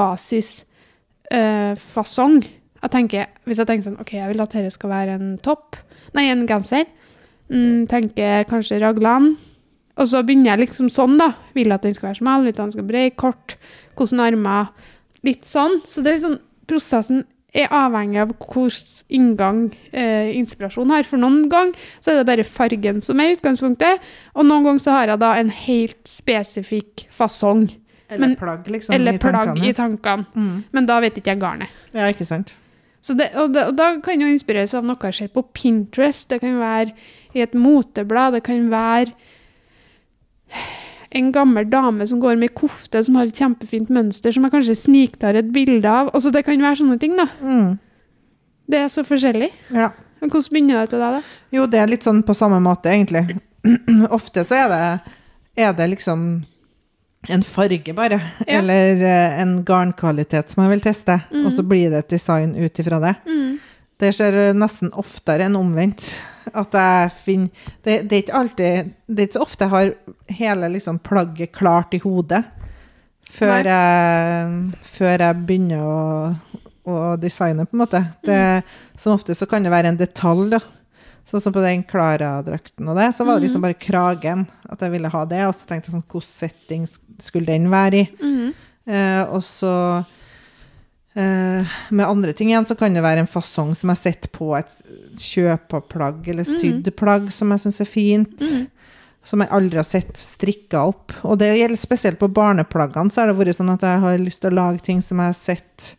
[1.31, 2.35] basisfasong.
[2.79, 5.75] jeg tenker, hvis jeg tenker sånn, ok, jeg vil at dette skal være en topp,
[6.13, 6.85] nei, en genser.
[7.49, 9.37] Mm, tenker kanskje raglan.
[9.99, 11.33] Og så begynner jeg liksom sånn, da.
[11.57, 13.57] Vil at den skal være smal, vil at den skal være bred, kort,
[13.97, 14.65] hvordan armer.
[15.27, 15.81] Litt sånn.
[15.89, 16.37] Så det er liksom,
[16.69, 18.71] prosessen er avhengig av hvilken
[19.09, 21.03] inngang eh, inspirasjonen har.
[21.07, 24.03] For noen ganger så er det bare fargen som er utgangspunktet,
[24.35, 27.67] og noen ganger så har jeg da en helt spesifikk fasong.
[28.09, 28.95] Eller Men- plagg, liksom.
[28.95, 29.67] eller i plagg tankene.
[29.67, 30.25] i tankene.
[30.35, 30.63] Mm.
[30.71, 31.69] Men da vet ikke jeg garnet.
[31.93, 32.55] Ja, ikke sant.
[33.01, 36.27] Så det, og, det, og da kan jo inspireres av noe jeg ser på Pinterest.
[36.29, 36.91] Det kan være
[37.33, 38.33] i et moteblad.
[38.33, 39.13] Det kan være
[41.09, 44.77] en gammel dame som går med kofte som har et kjempefint mønster, som jeg kanskje
[44.77, 46.11] sniktar et bilde av.
[46.13, 47.25] Altså, det kan være sånne ting, da.
[47.41, 47.79] Mm.
[48.69, 49.49] Det er så forskjellig.
[49.73, 49.89] Ja.
[50.19, 51.39] Men hvordan begynner det til deg, da?
[51.55, 53.39] Jo, det er litt sånn på samme måte, egentlig.
[54.19, 54.81] Ofte så er det,
[55.65, 56.29] er det liksom
[57.27, 58.19] en farge, bare.
[58.45, 58.59] Ja.
[58.59, 61.17] Eller eh, en garnkvalitet som jeg vil teste.
[61.41, 63.15] Og så blir det et design ut ifra det.
[63.99, 66.13] Det skjer eh, nesten oftere enn omvendt.
[66.57, 69.91] At jeg finner det, det er ikke alltid Det er ikke så ofte jeg har
[70.39, 72.43] hele liksom, plagget klart i hodet
[73.29, 74.53] før jeg,
[74.89, 75.97] før jeg begynner å,
[76.89, 78.01] å designe, på en måte.
[78.25, 78.41] Det,
[78.97, 80.61] Som ofte så kan det være en detalj, da.
[81.29, 84.95] Sånn som på den Klara-drakten og det, så var det liksom bare kragen at jeg
[84.95, 85.43] ville ha det.
[85.45, 86.87] Og så tenkte jeg sånn, hvilken setting
[87.21, 88.07] skulle den være i?
[88.89, 89.73] Eh, og så
[91.19, 94.71] med andre ting igjen, så kan det være en fasong som jeg setter på et
[95.19, 98.45] kjøpeplagg eller sydd plagg, som jeg syns er fint.
[99.27, 101.11] Som jeg aldri har sett strikka opp.
[101.27, 104.41] Og det gjelder spesielt på barneplaggene, så har det vært sånn at jeg har lyst
[104.45, 105.89] til å lage ting som jeg har sett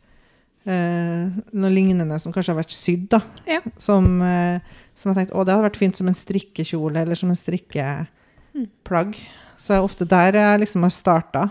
[0.64, 3.20] eh, noe lignende som kanskje har vært sydd, da.
[3.48, 3.61] Ja.
[3.80, 7.33] Som, eh, som jeg tenkte, å, det hadde vært fint som en strikkekjole, eller som
[7.33, 9.20] en strikkeplagg.
[9.61, 11.46] Så er ofte der jeg liksom har starta.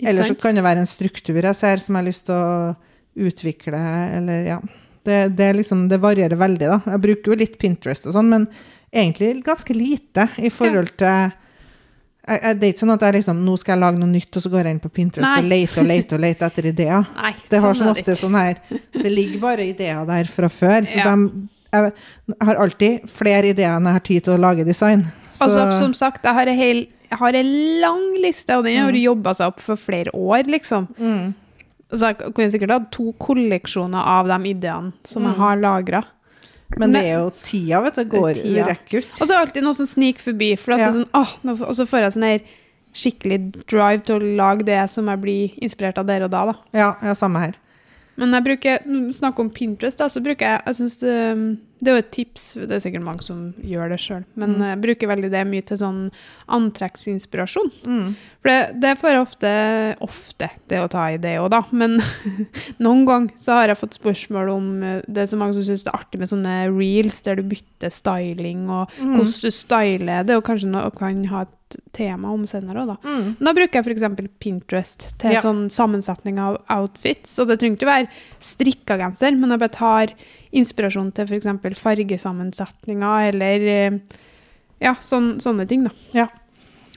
[0.00, 2.74] Eller så kan det være en struktur jeg ser som jeg har lyst til å
[3.16, 3.80] utvikle,
[4.18, 4.58] eller ja.
[5.04, 6.78] Det, det, liksom, det varierer veldig, da.
[6.94, 8.46] Jeg bruker jo litt Pinterest og sånn, men
[8.94, 11.32] egentlig ganske lite i forhold til
[12.24, 14.30] jeg, jeg, Det er ikke sånn at jeg liksom Nå skal jeg lage noe nytt,
[14.38, 15.42] og så går jeg inn på Pinterest Nei.
[15.42, 17.10] og leter og leter og leter etter ideer.
[17.20, 20.88] Nei, Det har sånn ofte sånn her Det ligger bare ideer der fra før.
[20.88, 21.10] Så Ja.
[21.12, 21.92] de, jeg,
[22.32, 25.04] jeg har alltid flere ideer enn jeg har tid til å lage design.
[25.34, 27.50] Så, Altså, som sagt, jeg har en hel jeg har en
[27.82, 30.88] lang liste, og den har jobba seg opp for flere år, liksom.
[30.98, 31.34] mm,
[31.94, 36.04] Så jeg kunne sikkert hatt to kolleksjoner av de ideene som jeg har lagra.
[36.78, 38.04] men det er jo tida, vet du.
[38.10, 38.66] Går, tida.
[38.66, 39.10] rekker ut.
[39.20, 40.56] Og så er det alltid noe som sniker forbi.
[40.58, 40.90] For Ja.
[40.90, 42.40] det sånn, åh, nå, og så får jeg sånn her
[42.94, 46.44] skikkelig drive til å lage det som jeg blir inspirert av der og da.
[46.46, 46.54] da.
[46.72, 47.54] Ja, ja, samme her.
[48.20, 48.84] Men jeg bruker,
[49.16, 51.46] snakker om Pinterest, da, så bruker jeg jeg synes, um,
[51.80, 54.78] Det er jo et tips, det er sikkert mange som gjør det sjøl, men jeg
[54.80, 55.98] bruker veldig det mye til sånn
[56.54, 57.72] antrekksinspirasjon.
[57.84, 58.14] Mm.
[58.40, 59.50] For det, det får jeg ofte
[60.04, 61.60] Ofte, det å ta i det òg, da.
[61.76, 61.98] Men
[62.84, 65.84] noen ganger så har jeg fått spørsmål om eh, Det er så mange som syns
[65.84, 70.24] det er artig med sånne reels der du bytter styling, og hvordan du styler.
[70.24, 71.54] Det er jo kanskje noe kan ha et
[71.92, 72.96] tema om senere òg, da.
[73.08, 73.36] Mm.
[73.40, 74.30] Da bruker jeg f.eks.
[74.40, 75.40] Pinterest til Ja.
[75.40, 77.38] sånn sammensetning av outfits.
[77.38, 78.08] Og det trenger ikke være
[78.40, 80.14] strikka genser, men jeg bare tar
[80.52, 81.78] inspirasjon til f.eks.
[81.82, 83.98] fargesammensetninger eller eh,
[84.80, 85.90] ja, sån, sånne ting, da.
[86.12, 86.28] Ja.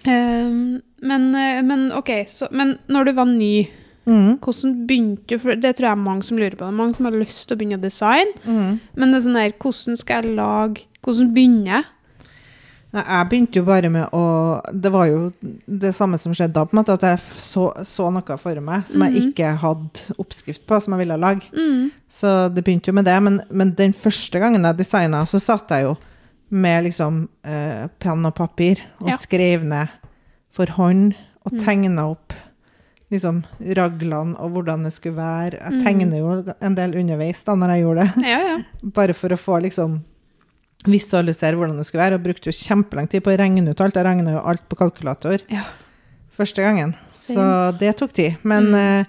[0.07, 3.67] Um, men, eh, men OK, så, men når du var ny,
[4.07, 4.37] Mm.
[4.39, 5.37] hvordan begynte du?
[5.37, 6.63] For det tror jeg er mange som lurer på.
[6.63, 8.79] Det er mange som har lyst til å begynne å designe, Mm.
[8.95, 11.83] men det er sånn der, hvordan skal jeg lage Hvordan begynner jeg?
[12.95, 14.21] Nei, jeg begynte jo bare med å
[14.71, 15.31] Det var jo
[15.67, 18.87] det samme som skjedde da, på en måte, at jeg så, så noe for meg
[18.87, 21.49] som jeg ikke hadde oppskrift på, som jeg ville lage.
[21.51, 21.89] Mm.
[22.07, 23.17] Så det begynte jo med det.
[23.23, 25.97] Men, men den første gangen jeg designa, så satt jeg jo
[26.49, 29.17] med liksom eh, penn og papir og Ja.
[29.19, 29.91] skrev ned
[30.49, 31.11] for hånd
[31.45, 32.31] og tegna opp
[33.11, 33.43] liksom
[33.75, 35.59] raglene og hvordan det skulle være.
[35.59, 35.83] Jeg Mm.
[35.83, 38.57] tegner jo en del underveis da når jeg gjorde det, Ja, ja.
[38.95, 39.99] bare for å få liksom
[40.85, 43.95] visualisere hvordan det skulle være, og brukte jo kjempelang tid på å regne ut alt.
[43.97, 45.63] Jeg regna jo alt på kalkulator Ja.
[46.37, 48.37] første gangen, så det tok tid.
[48.43, 48.75] Men Mm.
[48.75, 49.05] eh,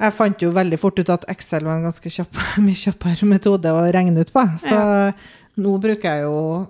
[0.00, 3.64] jeg fant jo veldig fort ut at Excel var en ganske kjapp, mye kjappere metode
[3.66, 4.46] å regne ut på.
[4.58, 5.12] Så
[5.58, 6.68] nå bruker jeg jo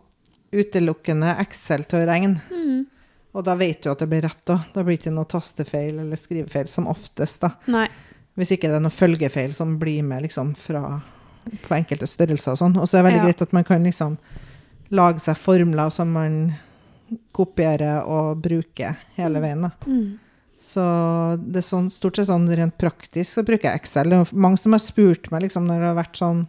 [0.53, 2.41] utelukkende Excel til å regne.
[2.51, 2.87] Mm.
[3.35, 4.63] Og da vet du at det blir rett òg.
[4.73, 7.51] Da blir det ikke noe tastefeil eller skrivefeil, som oftest, da.
[7.67, 7.87] Nei.
[8.39, 11.03] Hvis ikke det er noe følgefeil som blir med liksom fra
[11.67, 12.77] på enkelte størrelser og sånn.
[12.81, 13.27] Og så er det veldig Ja.
[13.31, 14.19] greit at man kan liksom
[14.91, 16.55] lage seg formler som man
[17.33, 19.71] kopierer og bruker hele veien, da.
[19.87, 20.19] Mm.
[20.67, 20.83] Så
[21.39, 24.11] det er sånn, stort sett sånn rent praktisk så bruker jeg Excel.
[24.11, 26.47] Det er mange som har spurt meg liksom, når det har vært sånn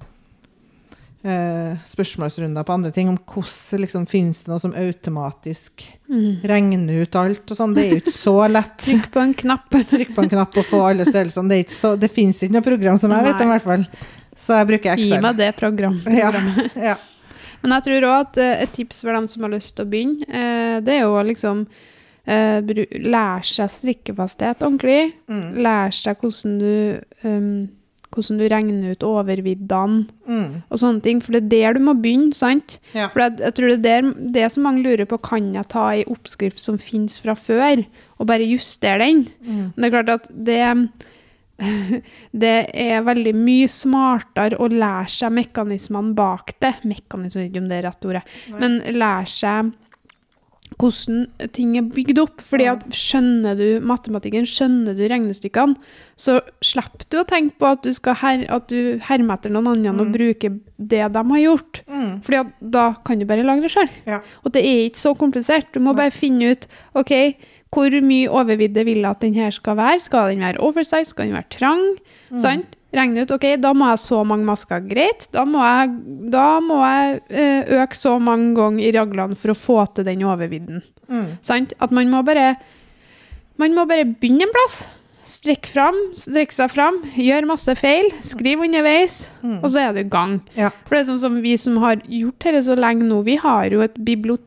[1.27, 6.39] eh, spørsmålsrunder på andre ting, om hvordan liksom, finnes det noe som automatisk Mm.
[6.47, 7.73] regner ut alt og sånn.
[7.75, 8.77] Det er jo ikke så lett.
[8.86, 9.69] Trykk på en knapp.
[9.69, 11.49] Trykk på en knapp og få alle størrelsene.
[11.51, 13.65] Det, er ikke så, det finnes ikke noe program som jeg vet om, i hvert
[13.67, 13.83] fall.
[14.38, 15.15] Så jeg bruker Excel.
[15.17, 16.00] Gi meg det program.
[16.21, 16.32] Ja,
[16.78, 16.95] ja.
[17.63, 19.89] Men jeg tror òg at eh, et tips for dem som har lyst til å
[19.89, 21.63] begynne, eh, det er jo å liksom
[22.30, 22.62] eh,
[23.02, 25.15] lære seg strikkefasthet ordentlig.
[25.32, 25.58] Mm.
[25.65, 26.71] Lære seg hvordan du
[27.26, 27.50] um,
[28.13, 30.62] hvordan du regner ut overviddene Mm.
[30.69, 31.19] og sånne ting.
[31.23, 32.78] For det er der du må begynne, sant?
[32.95, 33.10] Ja.
[33.12, 35.84] For jeg, jeg tror det er der, det som mange lurer på, kan jeg ta
[35.95, 37.84] ei oppskrift som finnes fra før,
[38.17, 39.26] og bare justere den?
[39.43, 39.62] Mm.
[39.76, 40.62] Men det er klart at det
[42.43, 46.76] det er veldig mye smartere å lære seg mekanismene bak det.
[46.86, 48.24] Mekanisme, ikke om det er rett ordet.
[48.52, 48.60] Nei.
[48.62, 49.74] Men lære seg
[50.78, 51.24] hvordan
[51.56, 52.41] ting er bygd opp.
[52.46, 55.74] Fordi at skjønner du matematikken, skjønner du regnestykkene,
[56.20, 59.72] så slipper du å tenke på at du skal her, at du hermer etter noen
[59.72, 60.13] andre og Mm.
[60.13, 61.82] bruker det de har gjort.
[61.89, 62.22] Mm.
[62.22, 63.89] Fordi at da kan du bare lage det sjøl.
[64.06, 64.20] Ja.
[64.46, 65.72] Og det er ikke så komplisert.
[65.74, 67.36] Du må bare finne ut OK,
[67.73, 69.99] hvor mye overvidde vil jeg at den her skal være?
[70.03, 71.10] Skal den være oversize?
[71.12, 71.84] Skal den være trang?
[72.32, 72.39] Mm.
[72.43, 72.73] Sant?
[72.95, 74.80] Regne ut OK, da må jeg så mange masker.
[74.88, 75.27] Greit.
[75.36, 75.91] Da må jeg,
[76.32, 80.23] da må jeg eh, øke så mange ganger i raglene for å få til den
[80.23, 80.80] overvidden.
[81.12, 81.34] Mm.
[81.45, 81.75] Sant?
[81.84, 82.56] At man må bare
[83.58, 84.84] Man må bare begynne en plass.
[85.27, 89.58] Strekke fram, strekke seg fram, gjøre masse feil, skrive underveis, Mm.
[89.63, 90.38] og så er i gang.
[90.56, 90.69] Ja.
[90.86, 93.67] For det er sånn som vi som har gjort dette så lenge nå, vi har
[93.73, 94.46] jo et bibliotek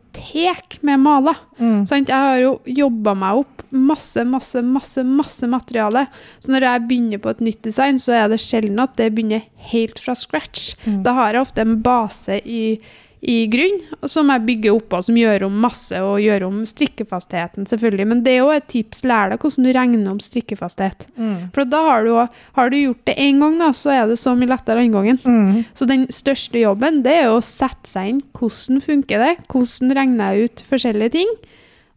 [0.83, 1.37] med maler.
[1.59, 1.85] Mm.
[1.87, 6.07] Jeg har jo jobba meg opp masse, masse, masse masse materiale.
[6.41, 9.47] Så når jeg begynner på et nytt design, så er det sjelden at det begynner
[9.71, 10.75] helt fra scratch.
[10.85, 11.03] Mm.
[11.07, 12.81] Da har jeg ofte en base i,
[13.21, 17.67] i grunn som jeg bygger opp og som gjør om masse, og gjør om strikkefastheten,
[17.69, 18.07] selvfølgelig.
[18.09, 19.03] Men det er jo et tips.
[19.05, 21.05] Lær deg hvordan du regner om strikkefasthet.
[21.21, 21.51] Mm.
[21.53, 22.15] For da har du,
[22.57, 25.21] har du gjort det én gang, da, så er det så mye lettere andre gangen.
[25.25, 25.67] Mm.
[25.77, 30.33] Så den største jobben det er å sette seg inn hvordan funker det, hvordan regner
[30.33, 31.37] jeg ut forskjellige ting,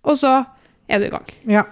[0.03, 0.35] og så
[0.91, 1.33] er du i gang.
[1.47, 1.63] Ja.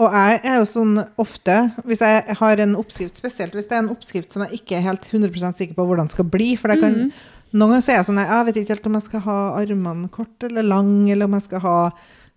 [0.00, 1.56] Og jeg er jo sånn ofte,
[1.88, 4.86] hvis jeg har en oppskrift, spesielt hvis det er en oppskrift som jeg ikke er
[4.86, 7.36] helt 100% sikker på hvordan skal bli, for det kan, Mhm.
[7.52, 10.08] Noen ganger så er jeg sånn, jeg vet ikke helt om jeg skal ha armene
[10.10, 11.76] kort eller lang, eller om jeg skal ha,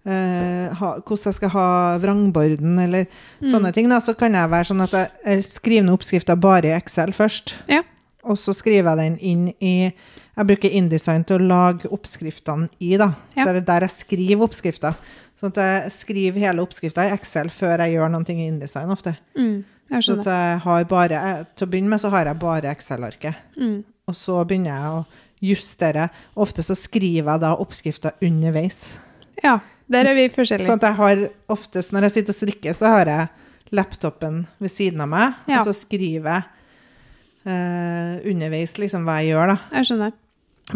[0.05, 1.67] eh, ha hvordan jeg skal ha
[1.99, 3.05] vrangborden, eller
[3.41, 3.47] Mm.
[3.51, 4.91] sånne ting, da, så kan jeg være sånn at
[5.25, 7.53] jeg- skriver ned oppskrifta bare i Excel først.
[7.67, 7.81] Ja.
[8.23, 9.93] Og så skriver jeg den inn i
[10.35, 13.13] Jeg bruker InDesign til å lage oppskriftene i, da.
[13.37, 13.45] Ja.
[13.45, 14.95] Det er der jeg skriver oppskrifta.
[15.39, 19.15] Sånn at jeg skriver hele oppskrifta i Excel før jeg gjør noe i InDesign ofte.
[19.37, 20.23] Mm, Så at skjønner.
[20.25, 23.35] jeg har bare, jeg, til å begynne med så har jeg bare Excel-arket.
[23.59, 23.83] Mm.
[24.07, 25.05] Og så begynner jeg å
[25.53, 26.09] justere.
[26.39, 28.97] Ofte så skriver jeg da oppskrifta underveis.
[29.43, 29.57] Ja,
[29.91, 30.67] der er vi forskjellige.
[30.67, 33.29] Sånn at jeg har oftest når jeg sitter og strikker, så har jeg
[33.73, 35.59] laptopen ved siden av meg, Ja.
[35.59, 36.43] og så skriver jeg
[37.45, 39.57] eh, underveis liksom hva jeg gjør, da.
[39.79, 40.13] Jeg skjønner.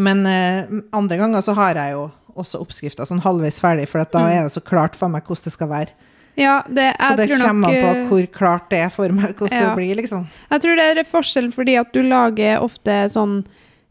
[0.03, 4.19] Men eh, andre ganger så har jeg jo også oppskrifta sånn halvveis ferdig, for da
[4.19, 4.31] Mm.
[4.31, 5.91] er det så klart for meg hvordan det skal være.
[6.37, 9.09] Ja, det, Så det tror kommer nok an på eh, hvor klart det er for
[9.09, 9.69] meg, hvordan Ja.
[9.69, 10.27] det blir, liksom.
[10.51, 13.39] Jeg tror det er forskjellen fordi at du lager ofte sånn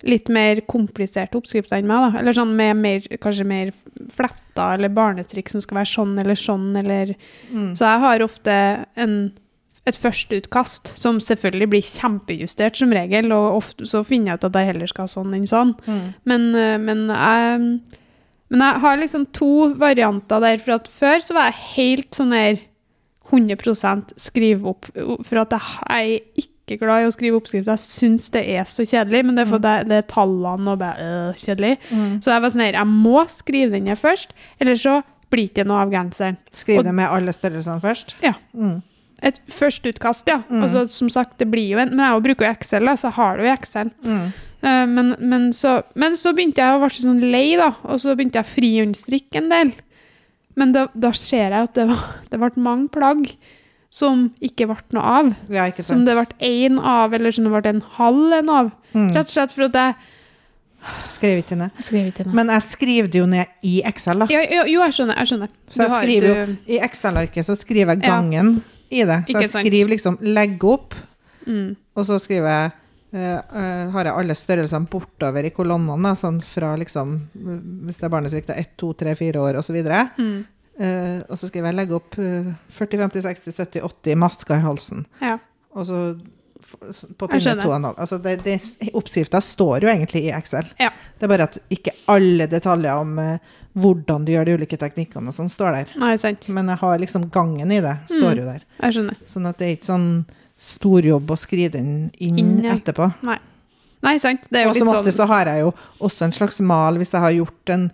[0.06, 2.20] litt mer kompliserte oppskrifter enn meg, da.
[2.20, 3.72] Eller sånn med mer, kanskje mer
[4.12, 7.16] fletta eller barnetrikk som skal være sånn eller sånn, eller
[7.52, 7.72] Mm.
[7.76, 9.32] Så jeg har ofte en,
[9.86, 14.52] et førsteutkast som selvfølgelig blir kjempejustert som regel, og ofte så finner jeg ut at
[14.60, 15.74] jeg heller skal ha sånn enn sånn.
[15.86, 16.14] Mm.
[16.24, 17.80] Men, eh, men, jeg,
[18.52, 22.34] men jeg har liksom to varianter der, for at før så var jeg helt sånn
[22.36, 22.60] her
[23.26, 24.86] 100% skrive opp,
[25.26, 27.68] for at jeg er ikke glad i å skrive oppskrift.
[27.70, 30.80] Jeg syns det er så kjedelig, men det er fordi det, det er tallene og
[30.82, 31.74] bare øh, kjedelig.
[31.90, 32.16] Mm.
[32.22, 35.52] Så jeg var sånn her, jeg må skrive den ned først, Eller så blir det
[35.56, 36.38] ikke noe av genseren.
[36.54, 38.16] Skriv den det med alle størrelsene først.
[38.22, 38.36] Ja.
[38.54, 38.78] Mm.
[39.22, 40.42] Et førsteutkast, ja.
[40.50, 40.62] Mm.
[40.62, 43.16] Altså, som sagt, det blir jo en Men jeg bruker jo Excel, da, så jeg
[43.16, 43.90] har det jo i Excel.
[44.04, 44.26] Mm.
[44.66, 47.70] Uh, men, men, så, men så begynte jeg å bli sånn lei, da.
[47.84, 49.72] Og så begynte jeg å frihåndstrikke en del.
[50.56, 52.02] Men da, da ser jeg at det, var,
[52.32, 53.30] det ble mange plagg.
[53.96, 55.28] som ikke ble noe av.
[55.48, 58.70] Ja, ikke Som det ble én av, eller som det ble en halv en av.
[58.92, 59.10] Mm.
[59.14, 60.12] Rett og slett for at jeg
[61.10, 61.70] Skrev ikke ned.
[61.82, 62.34] Skrev ikke ned.
[62.36, 64.28] Men jeg skriver det jo ned i Excel, da.
[64.30, 65.16] Ja, jo, jo, jeg skjønner.
[65.18, 65.50] Jeg skjønner.
[65.66, 68.20] Så jeg Du har- skriver jo I Excel-arket så skriver jeg Ja.
[68.90, 69.20] I det.
[69.30, 70.96] Så jeg skriver liksom 'legge opp',
[71.46, 71.76] mm.
[71.96, 72.70] og så skriver jeg
[73.16, 77.16] eh, har jeg alle størrelsene bortover i kolonnene, sånn fra liksom
[77.86, 79.82] Hvis det er barnesrikt, 1, 2, 3, 4 år osv.
[80.18, 80.44] Mm.
[80.76, 84.66] Uh, og så skriver jeg 'legge opp uh, 40, 50, 60, 70, 80 masker i
[84.66, 85.06] halsen'.
[85.22, 85.38] Ja.
[85.72, 86.00] Og så
[86.66, 87.92] på pinne pinne og 2,5.
[88.02, 88.56] Altså det, det,
[88.96, 90.68] oppskrifta står jo egentlig i Excel.
[90.80, 90.90] Ja.
[91.16, 95.28] Det er bare at ikke alle detaljer om eh, hvordan du gjør de ulike teknikkene
[95.28, 95.92] og sånn, står der.
[96.00, 96.48] Nei, sant.
[96.48, 98.38] Men jeg har liksom gangen i det, står Mm.
[98.38, 98.62] jo der.
[98.82, 99.16] Jeg skjønner.
[99.26, 100.24] Sånn at det er ikke sånn
[100.58, 102.74] storjobb å skrive den inn, Inn, ja.
[102.76, 103.12] etterpå.
[104.02, 104.46] Nei, sant.
[104.50, 106.60] Det er jo Og som litt ofte sånn så har jeg jo også en slags
[106.60, 107.90] mal, hvis jeg har gjort en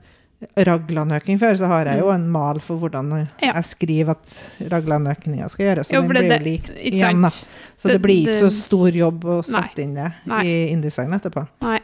[0.56, 3.28] raglanøking før, så har jeg jo en mal for hvordan Mm.
[3.42, 3.52] Ja.
[3.54, 5.86] jeg skriver at raglanøkninga skal gjøres.
[5.88, 7.28] Så Jo, den blir det- jo lik igjen, da.
[7.30, 9.60] Så det, Det- blir ikke så stor jobb å Nei.
[9.62, 10.42] sette inn det Nei.
[10.44, 11.48] i InDesign etterpå.
[11.62, 11.80] Nei.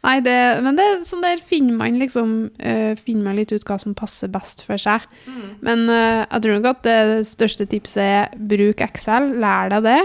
[0.00, 0.34] Nei, det,
[0.64, 3.92] men det er sånn der finner man liksom uh, Finner man litt ut hva som
[3.96, 5.04] passer best for seg.
[5.64, 10.00] Men uh, jeg tror nok at det største tipset er bruk Excel, lær deg det.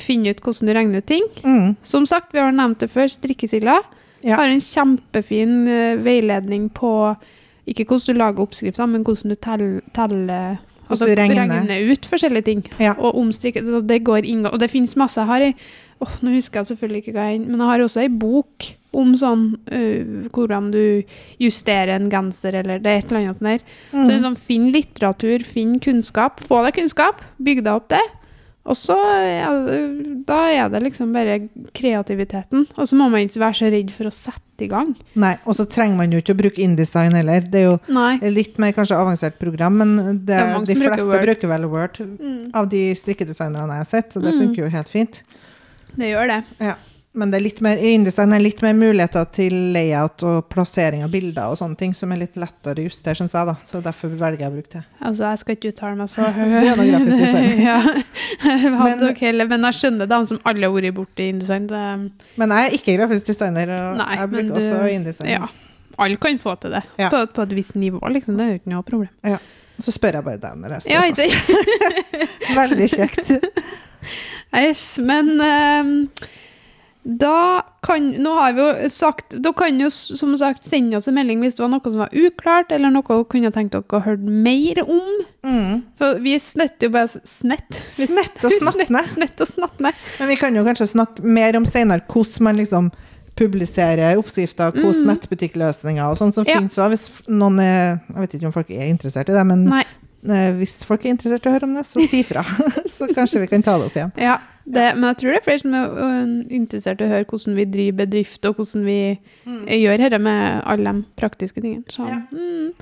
[0.00, 1.28] Finn ut hvordan du regner ut ting.
[1.44, 1.76] Mm.
[1.86, 3.82] Som sagt, vi har nevnt det før, strikkesilla.
[4.24, 4.38] Ja.
[4.40, 6.94] Har en kjempefin uh, veiledning på
[7.68, 10.56] ikke hvordan du lager oppskrifter, men hvordan du teller, teller
[10.88, 11.92] altså, du regner.
[11.92, 12.64] ut forskjellige ting.
[12.80, 12.92] Ja.
[12.98, 15.20] Og omstrikke, det går inn, og det finnes masse.
[15.20, 15.52] Jeg har ei
[16.04, 19.14] oh, nå husker jeg selvfølgelig ikke hva jeg men jeg har også ei bok om
[19.18, 21.02] sånn uh, hvordan du
[21.42, 23.64] justerer en genser, eller det er et eller annet sånt der.
[23.92, 24.04] Mm.
[24.06, 26.40] Så liksom, finn litteratur, finn kunnskap.
[26.40, 28.02] Få deg kunnskap, bygg deg opp det.
[28.64, 29.50] Og så ja,
[30.24, 31.34] da er det liksom bare
[31.76, 32.62] kreativiteten.
[32.80, 34.94] Og så må man ikke være så redd for å sette i gang.
[35.20, 37.44] Nei, og så trenger man jo ikke å bruke InDesign heller.
[37.52, 38.14] Det er jo Nei.
[38.32, 41.26] litt mer kanskje avansert program, men det, Det de bruker fleste Word.
[41.28, 44.40] bruker vel Word Mm, av de strikkedesignerne jeg har sett, så det Mm.
[44.40, 45.22] funker jo helt fint.
[45.98, 46.44] det gjør det.
[46.60, 46.74] Ja.
[47.14, 51.04] Men det er litt mer, i InDesign er litt mer muligheter til layout og plassering
[51.06, 53.54] av bilder og sånne ting, som er litt lettere å justere, syns jeg, da.
[53.70, 54.82] Så derfor velger jeg å bruke det.
[54.98, 57.62] Altså, jeg skal ikke uttale meg så designer.
[57.68, 57.76] ja.
[58.42, 61.68] Jeg Men- nok heller- men jeg skjønner dem som alle har vært borti InDesign.
[61.70, 61.84] Det,
[62.36, 65.30] Men jeg er ikke grafisk designer, og Nei, jeg bruker du- også InDesign.
[65.30, 65.48] ja.
[65.96, 67.08] Alle kan få til det, Ja.
[67.10, 68.36] på, på et visst nivå, liksom.
[68.36, 69.38] Det er jo ikke noe problem.
[69.78, 71.20] Så spør jeg bare deg når jeg står Ja, fast.
[72.58, 73.30] Veldig kjekt.
[74.54, 75.92] Yes, men ehm,
[77.04, 81.14] da kan Nå har vi jo sagt da kan jo som sagt sende oss en
[81.18, 84.00] melding hvis det var noe som var uklart, eller noe dere kunne tenkt dere å
[84.06, 85.10] høre mer om.
[85.44, 85.82] Mm.
[86.00, 87.68] For vi snetter jo bare Snett?
[87.98, 88.86] Vi- Snett og snattne.
[88.88, 89.92] Snett, snett og snattne.
[90.18, 92.88] Men vi kan jo kanskje snakke mer om senere hvordan man liksom
[93.36, 95.10] publiserer oppskrifter, hvordan Mm.
[95.12, 96.56] nettbutikkløsninger og sånn som Ja.
[96.60, 96.76] finnes.
[96.78, 99.84] Hvis noen er Jeg vet ikke om folk er interessert i det, men Nei.
[100.28, 102.42] eh, hvis folk er interessert i å høre om det, så si fra.
[102.88, 104.12] så kanskje vi kan ta det opp igjen.
[104.16, 107.56] Ja, det, men jeg tror det er flere som er interessert i å høre hvordan
[107.58, 109.00] vi driver bedrift, og hvordan vi
[109.44, 109.64] mm.
[109.76, 111.84] gjør dette med alle de praktiske tingene.
[111.92, 112.22] Så, Ja.
[112.32, 112.72] mm.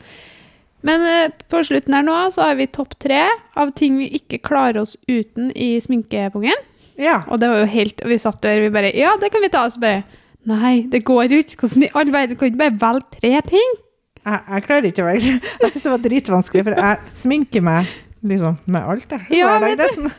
[0.83, 3.21] Men eh, på slutten her nå så har vi topp tre
[3.55, 6.59] av ting vi ikke klarer oss uten i sminkepungen.
[6.99, 7.23] Ja.
[7.31, 9.63] Og det var jo helt Vi satt der vi bare Ja, det kan vi ta.
[9.65, 10.03] Og så bare
[10.45, 11.57] Nei, det går ikke.
[11.63, 13.77] Hvordan i all verden kan ikke bare velge tre ting?
[14.23, 15.35] Jeg, jeg klarer ikke å velge.
[15.63, 17.93] Jeg syns det var dritvanskelig, for jeg sminker meg
[18.25, 19.27] liksom med alt, jeg.
[19.39, 20.11] Ja, Hver dag, nesten.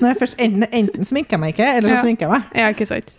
[0.00, 2.02] Når jeg først enten, enten sminker jeg meg ikke, eller så Ja.
[2.02, 2.42] sminker jeg meg.
[2.54, 3.12] Ja, ikke sant?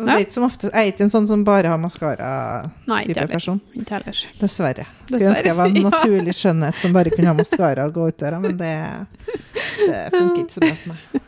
[0.00, 0.04] Ja.
[0.06, 3.60] det er ikke som ofte, jeg er ikke en sånn som bare har maskara-type person.
[3.76, 4.20] Ikke heller.
[4.40, 4.86] Dessverre.
[5.06, 8.06] Skulle Dessverre, ønske jeg var en naturlig skjønnhet som bare kunne ha maskara og gå
[8.08, 8.70] ut døra, men det,
[9.26, 11.26] det funker ikke så bra for meg.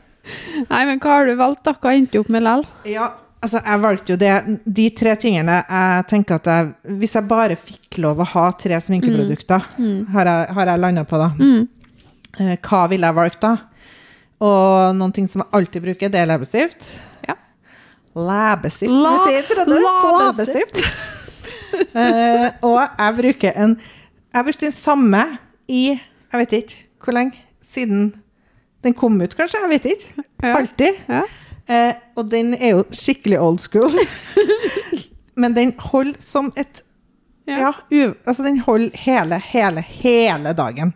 [0.70, 1.74] Nei, men hva har du valgt, da?
[1.82, 2.64] Hva endte du opp med lell?
[2.88, 3.10] Ja,
[3.42, 4.34] altså jeg valgte jo det
[4.78, 8.78] De tre tingene jeg tenker at jeg Hvis jeg bare fikk lov å ha tre
[8.80, 10.06] sminkeprodukter, Mm.
[10.14, 11.32] har jeg, har jeg landa på, da.
[11.42, 11.68] Mm.
[12.40, 13.56] Eh, Hva ville jeg valgt da?
[14.42, 16.86] Og noen ting som jeg alltid bruker, det er leppestift.
[17.28, 17.36] Ja.
[18.16, 20.76] Læbestift, La- leppestift.
[20.76, 20.84] Leppestift.
[21.72, 23.70] Eh, og jeg bruker en
[24.34, 25.22] Jeg brukte den samme
[25.72, 26.74] i Jeg vet ikke
[27.04, 28.02] hvor lenge siden
[28.84, 29.60] den kom ut, kanskje.
[29.62, 30.24] Jeg vet ikke.
[30.42, 30.52] Ja.
[30.58, 31.00] Alltid.
[31.08, 31.22] Ja.
[31.72, 33.90] Eh, og den er jo skikkelig old school.
[35.40, 36.82] Men den holder som et
[37.48, 37.56] Ja.
[37.58, 40.92] Ja, u, altså den holder hele, hele, hele dagen.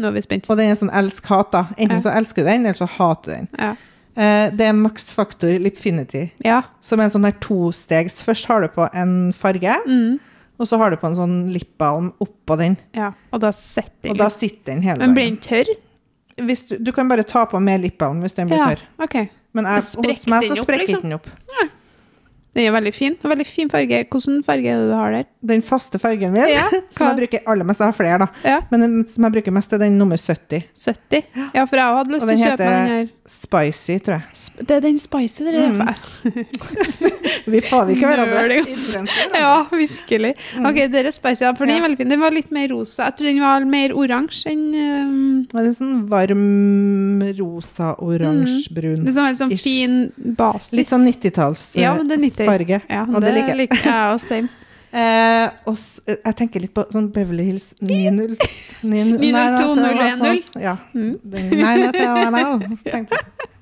[0.00, 0.48] Nå er vi spent.
[0.50, 1.66] Og den er sånn elsk-hat, da.
[1.76, 2.04] Enten Ja.
[2.06, 3.48] så elsker du den, eller så hater du den.
[3.58, 3.70] Ja.
[4.16, 6.62] Eh, det er Max Factor Lipfinity, ja.
[6.80, 8.22] som er en sånn her tostegs.
[8.26, 10.18] Først har du på en farge, Mm.
[10.58, 12.76] og så har du på en sånn lipbalm oppå den.
[12.94, 13.12] ja.
[13.32, 15.64] Og da setter Og da sitter den hele Men blir den tørr?
[16.36, 18.68] Du, du kan bare ta på mer lipbalm hvis den blir Ja.
[18.74, 18.80] tørr.
[19.04, 19.28] OK.
[19.52, 21.02] Men jeg, hos meg den så opp, sprekker liksom?
[21.02, 21.26] den opp.
[22.56, 23.14] Den er veldig fin.
[23.22, 24.00] Veldig fin farge.
[24.10, 25.26] Hvilken farge er det du har der?
[25.52, 28.26] Den faste fargen min, Ja, som jeg bruker aller mest, jeg har flere, da.
[28.42, 30.64] Ja, Men den som jeg bruker mest, er den nummer 70.
[30.74, 31.22] 70.
[31.54, 33.08] Ja, for jeg hadde lyst til å kjøpe meg den her.
[33.30, 34.66] Spicy, tror jeg.
[34.66, 35.76] Det er den spicy dere Mm.
[35.80, 36.46] Mm.
[37.52, 38.56] Vi påvirker hverandre.
[39.38, 40.32] Ja, virkelig.
[40.56, 40.66] Mm.
[40.66, 42.10] Ok, det er spicy, ja, for den er veldig fin.
[42.10, 43.06] Den var litt mer rosa.
[43.06, 46.44] Jeg tror den var mer oransje enn um, Det en sånn varm
[47.38, 49.04] rosa, oransje, brun.
[49.06, 49.98] Det er sånn, sånn fin
[50.38, 50.74] basis.
[50.80, 51.84] Litt sånn 90-tallsfarge.
[51.84, 52.50] Ja, det er 90.
[52.50, 52.82] farge.
[52.88, 53.86] Ja, og det det liker jeg.
[53.86, 54.24] Ja, jeg.
[54.30, 54.59] Same.
[54.92, 55.76] Eh, og
[56.08, 58.36] jeg tenker litt på sånn Beverly Hills 90
[58.82, 60.16] 90 902, nei, det var 010.
[60.18, 60.76] sånn- Ja.
[60.94, 61.12] Mm.
[61.24, 62.44] Nei, nei, nei, nei, nei.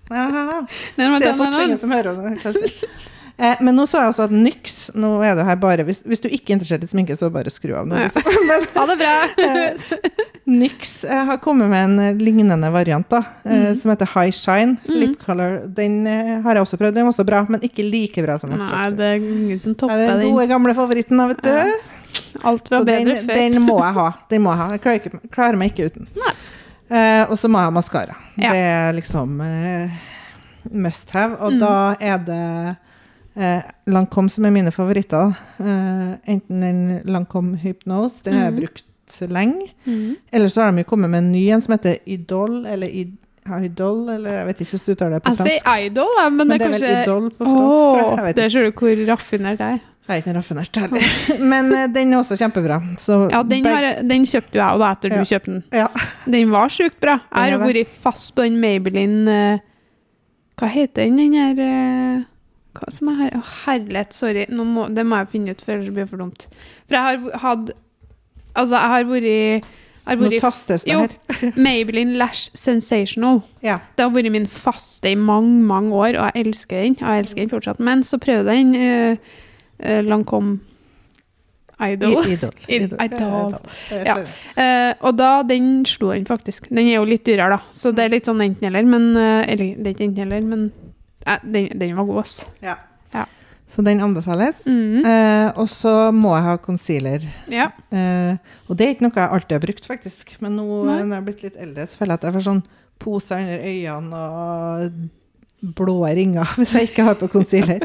[0.09, 2.62] Nei, Ser sånn, fort ingen som hører det.
[3.39, 6.18] Eh, men nå så jeg også at Nyx Nå er det her bare Hvis, hvis
[6.18, 7.95] du ikke er interessert i sminke, så bare skru av nå.
[7.95, 8.24] Liksom.
[8.49, 9.12] Men Ha det bra!
[9.45, 13.76] eh, Nyx eh, har kommet med en eh, lignende variant da, eh, Mm.
[13.78, 14.97] som heter High Shine Mm.
[15.05, 15.61] Lip Color.
[15.76, 16.95] Den eh, har jeg også prøvd.
[16.99, 19.78] Den er også bra, men ikke like bra som Nei, det er ingen som er
[19.84, 20.32] topper den den.
[20.32, 21.51] gode, gamle favoritten, da, vet du.
[21.53, 21.78] Ja.
[22.49, 23.34] Alt var Så bedre den, før.
[23.39, 24.09] den må jeg ha.
[24.32, 24.68] Den må jeg ha.
[24.74, 26.09] Jeg klarer, ikke, klarer meg ikke uten.
[26.91, 28.18] Eh, og så må jeg ha maskara.
[28.41, 28.51] Ja.
[28.57, 29.97] Det er liksom eh,
[30.72, 31.36] must have.
[31.39, 31.61] Og Mm.
[31.61, 32.76] da er det
[33.39, 35.32] eh, Lancome som er mine favoritter.
[35.61, 38.61] Eh, enten den Lancome Hypnose, den har jeg Mhm.
[38.61, 38.84] brukt
[39.32, 39.70] lenge.
[39.86, 40.16] Mm.
[40.32, 43.16] Eller så har de jo kommet med en ny en som heter Idol, eller Id
[43.64, 45.51] Idol, eller jeg vet ikke hvordan du uttaler det på fransk.
[45.51, 48.20] Jeg sier idol, men, Men det er det er kanskje vel Idol på fransk?
[48.20, 49.80] Oh, Der ser du hvor raffinert jeg er.
[50.09, 51.01] Jeg er ikke raffinert heller.
[51.53, 52.78] Men eh, den er også kjempebra.
[52.99, 55.18] Så Ja, den, har, den kjøpte jo jeg òg, etter Ja.
[55.18, 55.64] du kjøpte den.
[55.72, 55.86] ja.
[56.26, 57.18] Den var sjukt bra.
[57.34, 57.74] Jeg har det.
[57.76, 59.59] vært fast på den Maybelline uh,
[60.59, 62.24] Hva heter den, den her eh,
[62.79, 64.47] Hva som er her Å, herlighet, sorry.
[64.55, 66.47] Må, det må jeg finne ut, for ellers blir det for dumt.
[66.87, 67.74] For jeg har hatt
[68.59, 69.74] Altså, jeg har vært
[70.18, 71.03] Nå tastes det Jo.
[71.05, 71.53] her.
[71.66, 73.43] Maybelline Lash Sensational.
[73.62, 73.76] Ja.
[73.95, 76.97] Det har vært min faste i mange, mange år, og jeg elsker den.
[77.03, 77.83] Og jeg elsker den fortsatt.
[77.85, 79.37] Men så prøvde jeg den uh,
[79.85, 80.61] uh, Lancome
[81.79, 82.24] Idol.
[82.24, 82.55] I- Idol.
[82.68, 82.99] I- Idol.
[83.05, 83.55] Idol.
[83.93, 84.16] Ja.
[84.18, 84.33] Uh.
[84.64, 86.70] Eh, og da, den slo den faktisk.
[86.72, 87.61] Den er jo litt dyrere, da.
[87.70, 88.89] Så det er litt sånn enten-eller.
[88.89, 90.88] Men eh, Eller, det er ikke enten-eller, men eh,
[91.43, 92.47] den, den var god, ass.
[92.64, 92.77] Ja.
[93.14, 93.25] Ja.
[93.69, 94.62] Så den anbefales.
[94.66, 95.05] Mhm.
[95.05, 97.27] Eh, og så må jeg ha concealer.
[97.53, 97.66] Ja.
[97.93, 98.37] Eh,
[98.69, 100.37] og det er ikke noe jeg alltid har brukt, faktisk.
[100.41, 100.99] Men nå Nei.
[101.03, 102.62] når jeg er blitt litt eldre, så føler jeg at jeg får sånn
[102.99, 107.83] poser under øynene og blå ringer hvis jeg ikke har på concealer.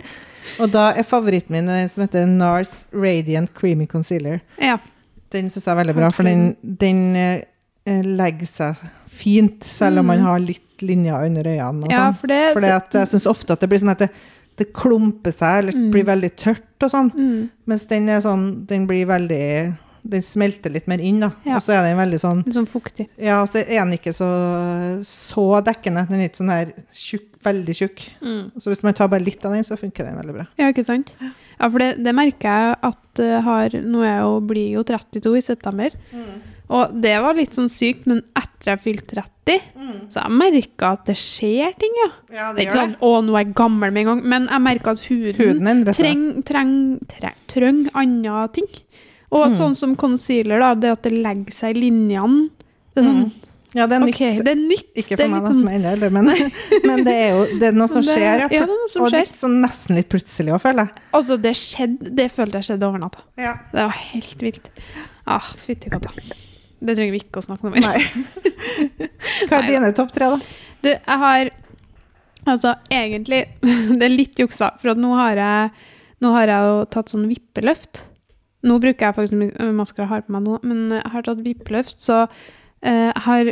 [0.61, 4.41] og da er favoritten min den som heter NARS Radiant Creamy Concealer.
[4.61, 4.77] ja.
[5.33, 7.39] Den syns jeg er veldig bra, for den, den eh,
[7.85, 8.75] legger seg
[9.13, 10.07] fint, selv om Mm.
[10.07, 11.91] man har litt linjer under øynene.
[11.91, 12.15] ja, sånn.
[12.17, 14.09] for det For jeg syns ofte at det blir sånn at det,
[14.57, 15.91] det klumper seg, eller Mm.
[15.91, 17.11] blir veldig tørt og sånn.
[17.13, 21.31] mm, Mens den er sånn, den blir veldig Den smelter litt mer inn, da.
[21.45, 21.55] Ja.
[21.55, 23.07] Og så er den veldig sånn Litt sånn fuktig.
[23.17, 26.05] Ja, og så er den ikke så, så dekkende.
[26.09, 28.03] Den er ikke sånn her tjukk, veldig tjukk.
[28.59, 30.47] Så hvis man tar bare litt av den, så funker den veldig bra.
[30.59, 31.15] Ja, ikke sant?
[31.21, 34.83] Ja, for det, det merker jeg at eh, har Nå er jeg jo, blir jo
[34.83, 35.89] 32 i september.
[36.73, 39.59] Og det var litt sånn sykt, men etter jeg fylte 30,
[40.09, 42.07] så jeg merka at det skjer ting, ja.
[42.33, 44.61] Ja, Det er ikke sånn 'å, nå er jeg gammel med en gang', men jeg
[44.61, 48.67] merka at huden, Huden trenger treng, treng, treng andre ting.
[49.31, 49.57] Og Mm.
[49.57, 52.49] sånn som concealer, da, det at det legger seg i linjene.
[52.95, 53.31] Det er sånn
[53.75, 54.19] Ja, det er nytt.
[54.19, 54.43] nytt.
[54.45, 54.93] det er nytt.
[54.95, 56.25] Ikke for er meg, da, som sånn- er enda eldre, men,
[56.85, 58.39] men det er jo det er noe som skjer.
[58.39, 59.19] Ja, det er noe som og skjer.
[59.19, 60.91] litt sånn nesten litt plutselig òg, føler jeg.
[61.13, 63.19] Altså, det skjedde Det følte jeg skjedde over natta.
[63.37, 63.53] Ja.
[63.73, 64.69] Det var helt vilt.
[65.25, 66.09] Ah, fytti katta.
[66.83, 67.85] Det trenger vi ikke å snakke noe mer.
[67.87, 68.53] Nei.
[69.47, 70.39] Hva er Nei, dine topp tre, da?
[70.83, 71.51] Du, jeg har
[72.43, 73.45] Altså, egentlig
[73.99, 75.69] Det er litt juksa, for nå har jeg
[76.23, 77.99] Nå har jeg jo tatt sånn vippeløft.
[78.63, 81.97] Nå bruker jeg faktisk my- maskara har på meg nå, men jeg har tatt vippeløft,
[81.99, 82.21] så
[82.79, 83.49] eh, jeg har,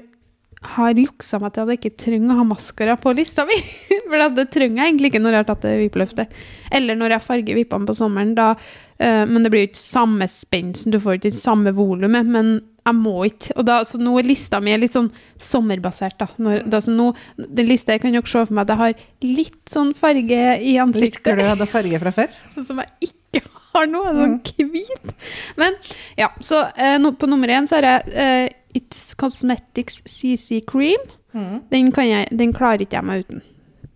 [0.78, 3.58] har juksa meg til at jeg ikke trenger å ha maskara på lista mi.
[4.08, 6.40] For det trenger jeg egentlig ikke når jeg har tatt det vippeløftet.
[6.80, 10.30] Eller når jeg farger vippene på sommeren, da eh, Men det blir jo ikke samme
[10.32, 13.54] spensten, du får ikke samme volumet, men jeg må ikke.
[13.62, 15.12] Og da, så nå er lista mi litt sånn
[15.42, 16.28] sommerbasert, da.
[16.42, 19.36] Når, da så nå, den lista jeg kan dere se for meg at jeg har
[19.38, 21.30] litt sånn farge i Litt ansiktet.
[21.38, 22.34] glød og farge fra før?
[22.56, 24.02] Sånn som jeg ikke har nå.
[24.18, 24.36] Sånn
[24.74, 25.14] hvit.
[25.62, 25.78] Men
[26.20, 28.48] ja, så eh, no, på nummer én så har jeg eh,
[28.82, 31.06] It's Cosmetics CC Cream.
[31.38, 31.58] Mm.
[31.70, 33.44] Den, kan jeg, den klarer ikke jeg meg uten.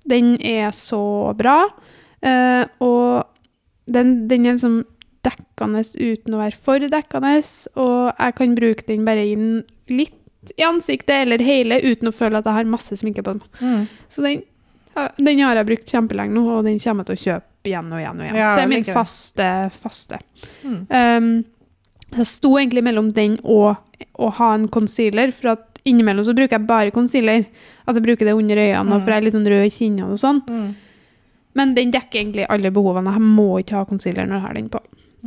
[0.05, 1.01] Den er så
[1.35, 1.63] bra,
[2.21, 3.25] eh, og
[3.89, 4.83] den, den er liksom
[5.25, 7.33] dekkende uten å være for dekkende,
[7.81, 9.49] og jeg kan bruke den bare inn
[9.91, 13.41] litt i ansiktet eller hele uten å føle at jeg har masse sminke på den.
[13.61, 13.87] Mm.
[14.13, 14.43] Så den,
[15.17, 17.99] den har jeg brukt kjempelenge nå, og den kommer jeg til å kjøpe igjen og
[18.03, 18.37] igjen og igjen.
[18.37, 19.49] Ja, det er min like faste,
[19.81, 20.19] faste.
[20.61, 20.79] Mm.
[20.93, 21.31] Um,
[22.15, 23.81] jeg sto egentlig mellom den og
[24.21, 27.47] å ha en concealer, for at innimellom så bruker jeg bare concealer.
[27.85, 29.01] At jeg bruker det under øynene, Mm.
[29.01, 30.39] for jeg er litt sånn rød i kinnene og sånn.
[30.45, 30.69] Mm.
[31.55, 33.11] Men den dekker egentlig alle behovene.
[33.15, 34.79] Jeg må ikke ha concealer når jeg har den på.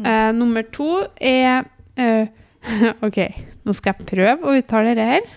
[0.05, 1.65] Eh, nummer to er
[1.99, 2.27] uh,
[3.07, 3.19] OK,
[3.65, 5.35] nå skal jeg prøve å uttale det her.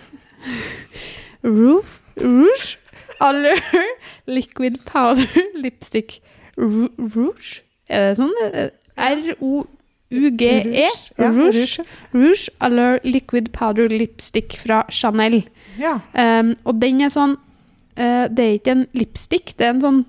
[1.41, 2.77] Roof, rouge
[3.21, 3.61] aller,
[4.35, 5.27] Liquid Powder
[5.63, 6.21] Lipstick
[6.57, 7.61] Rouge?
[7.89, 8.33] Er det sånn?
[8.45, 8.69] Eh,
[9.01, 10.85] R-O-U-G-E?
[10.85, 10.89] E?
[11.17, 11.85] Rouge.
[12.13, 12.49] rouge.
[12.59, 15.41] aller Liquid Powder Lipstick fra Chanel.
[15.79, 15.99] Ja.
[16.13, 20.01] Um, og den er sånn uh, Det er ikke en lipstick, det er en sånn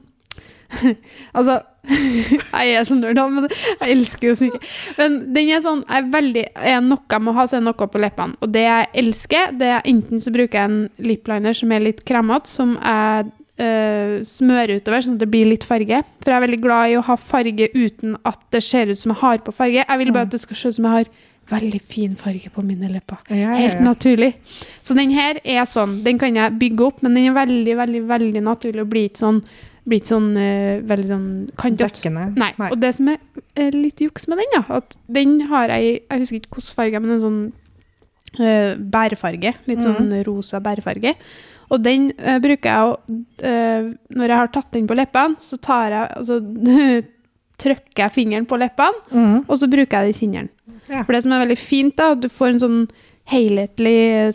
[1.38, 4.60] Altså Jeg er så nerd, men jeg elsker jo mye.
[5.00, 7.88] Men den er sånn jeg er veldig, Er noe jeg må ha, så er noe
[7.90, 8.38] på leppene.
[8.44, 12.04] Og det jeg elsker, det er enten så bruker jeg en lipliner som er litt
[12.08, 13.32] kremete, som jeg
[13.66, 16.04] øh, smører utover, sånn at det blir litt farge.
[16.22, 19.14] For jeg er veldig glad i å ha farge uten at det ser ut som
[19.14, 19.82] jeg har på farge.
[19.82, 21.12] Jeg vil bare at det skal se ut som jeg har
[21.52, 23.18] veldig fin farge på mine lepper.
[23.28, 24.32] Ja, ja, Helt naturlig.
[24.80, 25.98] Så den her er sånn.
[26.06, 29.24] Den kan jeg bygge opp, men den er veldig, veldig veldig naturlig og blir ikke
[29.24, 29.42] sånn,
[29.88, 31.28] blir ikke sånn uh, veldig sånn
[31.58, 32.10] kantete.
[32.12, 32.52] Nei.
[32.54, 32.68] Nei.
[32.70, 33.20] Og det som er
[33.58, 37.00] er litt juks med den, da, at den har jeg Jeg husker ikke hvilken farge,
[37.00, 37.40] men en sånn
[38.40, 39.54] uh, bærefarge.
[39.68, 40.20] Litt sånn mm.
[40.28, 41.14] rosa bærefarge.
[41.72, 43.18] Og den uh, bruker jeg å
[43.48, 46.40] eh, Når jeg har tatt den på leppene, så tar jeg altså,
[47.62, 49.36] trykker jeg fingeren på leppene, mm.
[49.46, 50.50] og så bruker jeg det i kinnene.
[50.90, 51.04] Ja.
[51.04, 52.80] For det som er veldig fint, da, at du får en sånn
[53.30, 54.32] helhetlig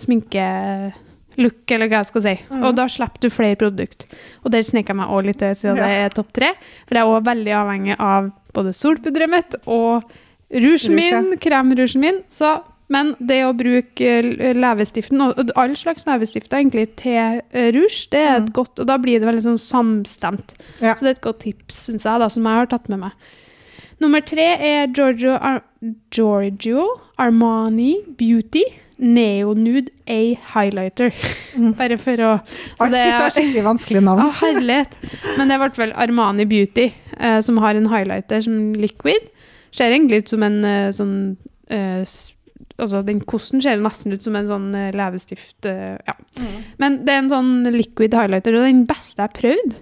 [1.37, 2.35] sminkelook, eller hva jeg skal si.
[2.49, 2.63] Mm.
[2.65, 4.07] Og da slipper du flere produkt.
[4.43, 5.83] Og der sneker jeg meg også litt til, siden Ja.
[5.83, 6.53] det er topp tre.
[6.87, 10.03] For jeg er også veldig avhengig av både solpudderet mitt og
[10.51, 12.21] rougen min, kremrougen min.
[12.29, 18.07] Så, men det å bruke leppestiften, og og all slags leppestifter egentlig, til eh, rouge,
[18.11, 18.53] det er et mm.
[18.53, 20.55] godt, og da blir det veldig sånn samstemt.
[20.81, 20.95] Ja.
[20.95, 23.11] Så det er et godt tips, syns jeg, da, som jeg har tatt med meg.
[23.99, 25.63] Nummer tre er Giorgio, Ar
[26.13, 26.83] Giorgio
[27.17, 28.61] Armani Beauty
[28.97, 31.11] Neo Nude A Highlighter.
[31.57, 31.73] Mhm.
[31.77, 32.31] Bare for å
[32.79, 34.23] Alt dette er skikkelig vanskelig navn.
[34.25, 34.97] Å, herlighet.
[35.37, 39.29] Men det hvert fall Armani Beauty, eh, som har en highlighter som liquid.
[39.75, 41.13] Ser egentlig ut som en eh, sånn
[41.69, 42.03] eh,
[42.77, 45.65] Altså, den kosten ser nesten ut som en sånn eh, leppestift.
[45.65, 46.13] eh, ja.
[46.37, 46.57] Mm.
[46.77, 49.73] Men det er en sånn liquid highlighter, og den beste jeg har prøvd.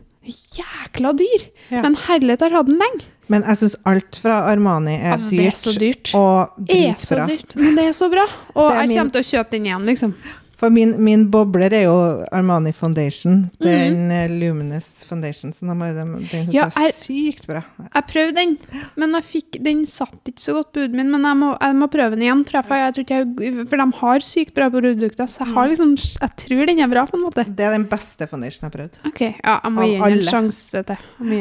[0.55, 1.43] Jækla dyr!
[1.73, 1.81] Ja.
[1.83, 3.03] Men herlighet, jeg har hatt den lenge.
[3.27, 7.15] Men jeg syns alt fra Armani er Altså, det er så dyrt og er så
[7.15, 7.27] dritbra.
[7.31, 8.25] dyrt, men det er så bra.
[8.55, 10.13] Og er jeg min- kommer til å kjøpe den igjen, liksom.
[10.55, 11.95] For min, min bobler er jo
[12.31, 13.51] Armani Foundation.
[13.59, 15.51] Det Den en Luminous Foundation.
[15.51, 17.61] Så den, den, den synes Ja, jeg er er- sykt bra.
[17.93, 18.57] Jeg prøvde den,
[18.95, 21.11] men fikk, den satt ikke så godt på huden min.
[21.11, 22.69] Men jeg må, jeg må prøve den igjen, tror jeg.
[22.85, 25.97] Jeg jeg, for de har sykt bra produkter, så jeg, har liksom,
[26.37, 27.43] tror den er bra, på en måte.
[27.51, 28.99] Det er den beste foundationen jeg har prøvd.
[29.11, 30.03] Ok, ja, jeg må Av gi den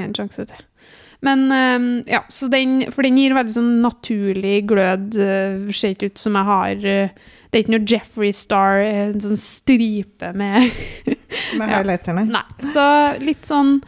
[0.03, 0.65] en sjanse til.
[1.25, 5.17] Men ehm, ja, så den, for den gir veldig sånn naturlig glød.
[5.17, 7.15] Uh, ser ikke ut som jeg har eh,
[7.49, 10.69] Det er ikke noe Jeffrey Star, eh, en sånn stripe med
[11.59, 11.81] Med Ja.
[12.29, 12.45] Nei,
[12.75, 12.85] så
[13.23, 13.79] litt sånn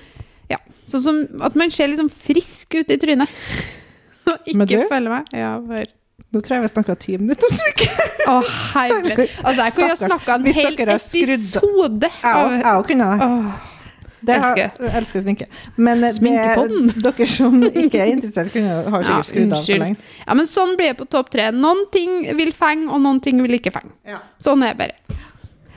[0.52, 3.30] Ja, sånn som at man ser litt sånn frisk ut i trynet.
[4.30, 4.80] Og ikke du?
[4.90, 5.30] følger meg.
[5.36, 5.92] Ja, for
[6.34, 8.08] Nå tror jeg vi har snakka ti minutter om smykke.
[8.26, 8.34] Å,
[8.74, 9.22] herregud.
[9.46, 13.75] Altså, jeg kunne ha snakka en hel episode jeg òg kunne det.
[14.20, 14.90] Det har, elsker.
[15.00, 15.46] elsker sminke.
[15.76, 20.06] Men eh, det, dere som ikke er interessert, kunne, har sikkert skrudd av for lengst.
[20.26, 21.50] Ja, men sånn blir det på topp tre.
[21.54, 23.92] Noen ting vil fenge, og noen ting vil ikke fenge.
[24.08, 24.22] Ja.
[24.42, 25.22] Sånn er det bare.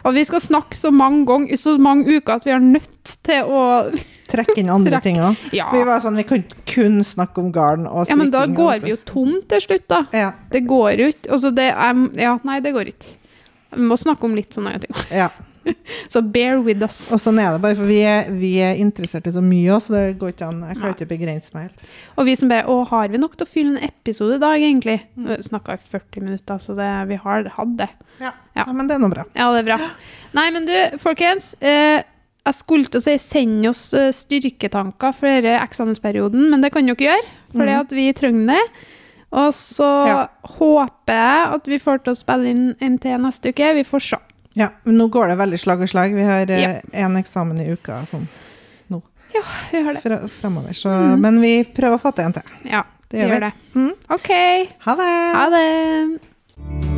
[0.08, 3.18] Og vi skal snakke så mange ganger, i så mange uker at vi er nødt
[3.28, 3.64] til å
[4.32, 5.04] Trekke inn andre Trekk.
[5.08, 5.40] ting òg.
[5.58, 8.84] Ja, Vi var sånn, vi kan kun snakke om garn og ja men da går
[8.84, 10.04] vi jo tom til slutt, da.
[10.14, 11.32] Ja, Det går jo ikke.
[11.34, 13.16] Altså, det er Ja, nei, det går ikke.
[13.74, 14.94] Vi må snakke om litt sånne ting.
[15.12, 15.32] ja.
[16.14, 17.00] Så bear with us.
[17.14, 19.82] Og sånn er det bare, for vi er, vi er interessert i så mye òg,
[19.86, 20.62] så det går ikke an.
[20.70, 21.88] Jeg klarer ikke å begrense meg helt.
[22.18, 24.56] Og vi som bare Å, har vi nok til å fylle en episode i dag,
[24.62, 24.98] egentlig?
[25.16, 27.90] Vi snakka i 40 minutter, så det, vi har hatt det.
[28.20, 28.32] Ja.
[28.58, 28.66] Ja.
[28.74, 29.26] men det er nå bra.
[29.38, 29.80] Ja, det er bra.
[30.36, 31.54] Nei, men du, folkens.
[31.64, 32.02] Eh,
[32.50, 36.88] jeg skulle til å si send oss eh, styrketanker for denne eksamensperioden, men det kan
[36.88, 38.64] dere gjøre, for det at vi trenger det.
[39.30, 40.22] Og så Ja.
[40.58, 43.74] håper jeg at vi får til å spille inn en til neste uke.
[43.78, 44.18] Vi får se.
[44.58, 46.14] Ja, men nå går det veldig slag og slag.
[46.16, 47.10] Vi har én Ja.
[47.20, 48.28] eksamen i uka sånn
[49.72, 50.02] Vi har det.
[50.02, 51.20] fra, fremover, så mm.
[51.22, 52.42] Men vi prøver å få til en til.
[52.66, 53.54] Ja, Det vi gjør gjør det.
[53.76, 53.94] Mm.
[54.10, 54.30] OK.
[54.86, 55.12] Ha det!
[55.38, 56.89] Ha det.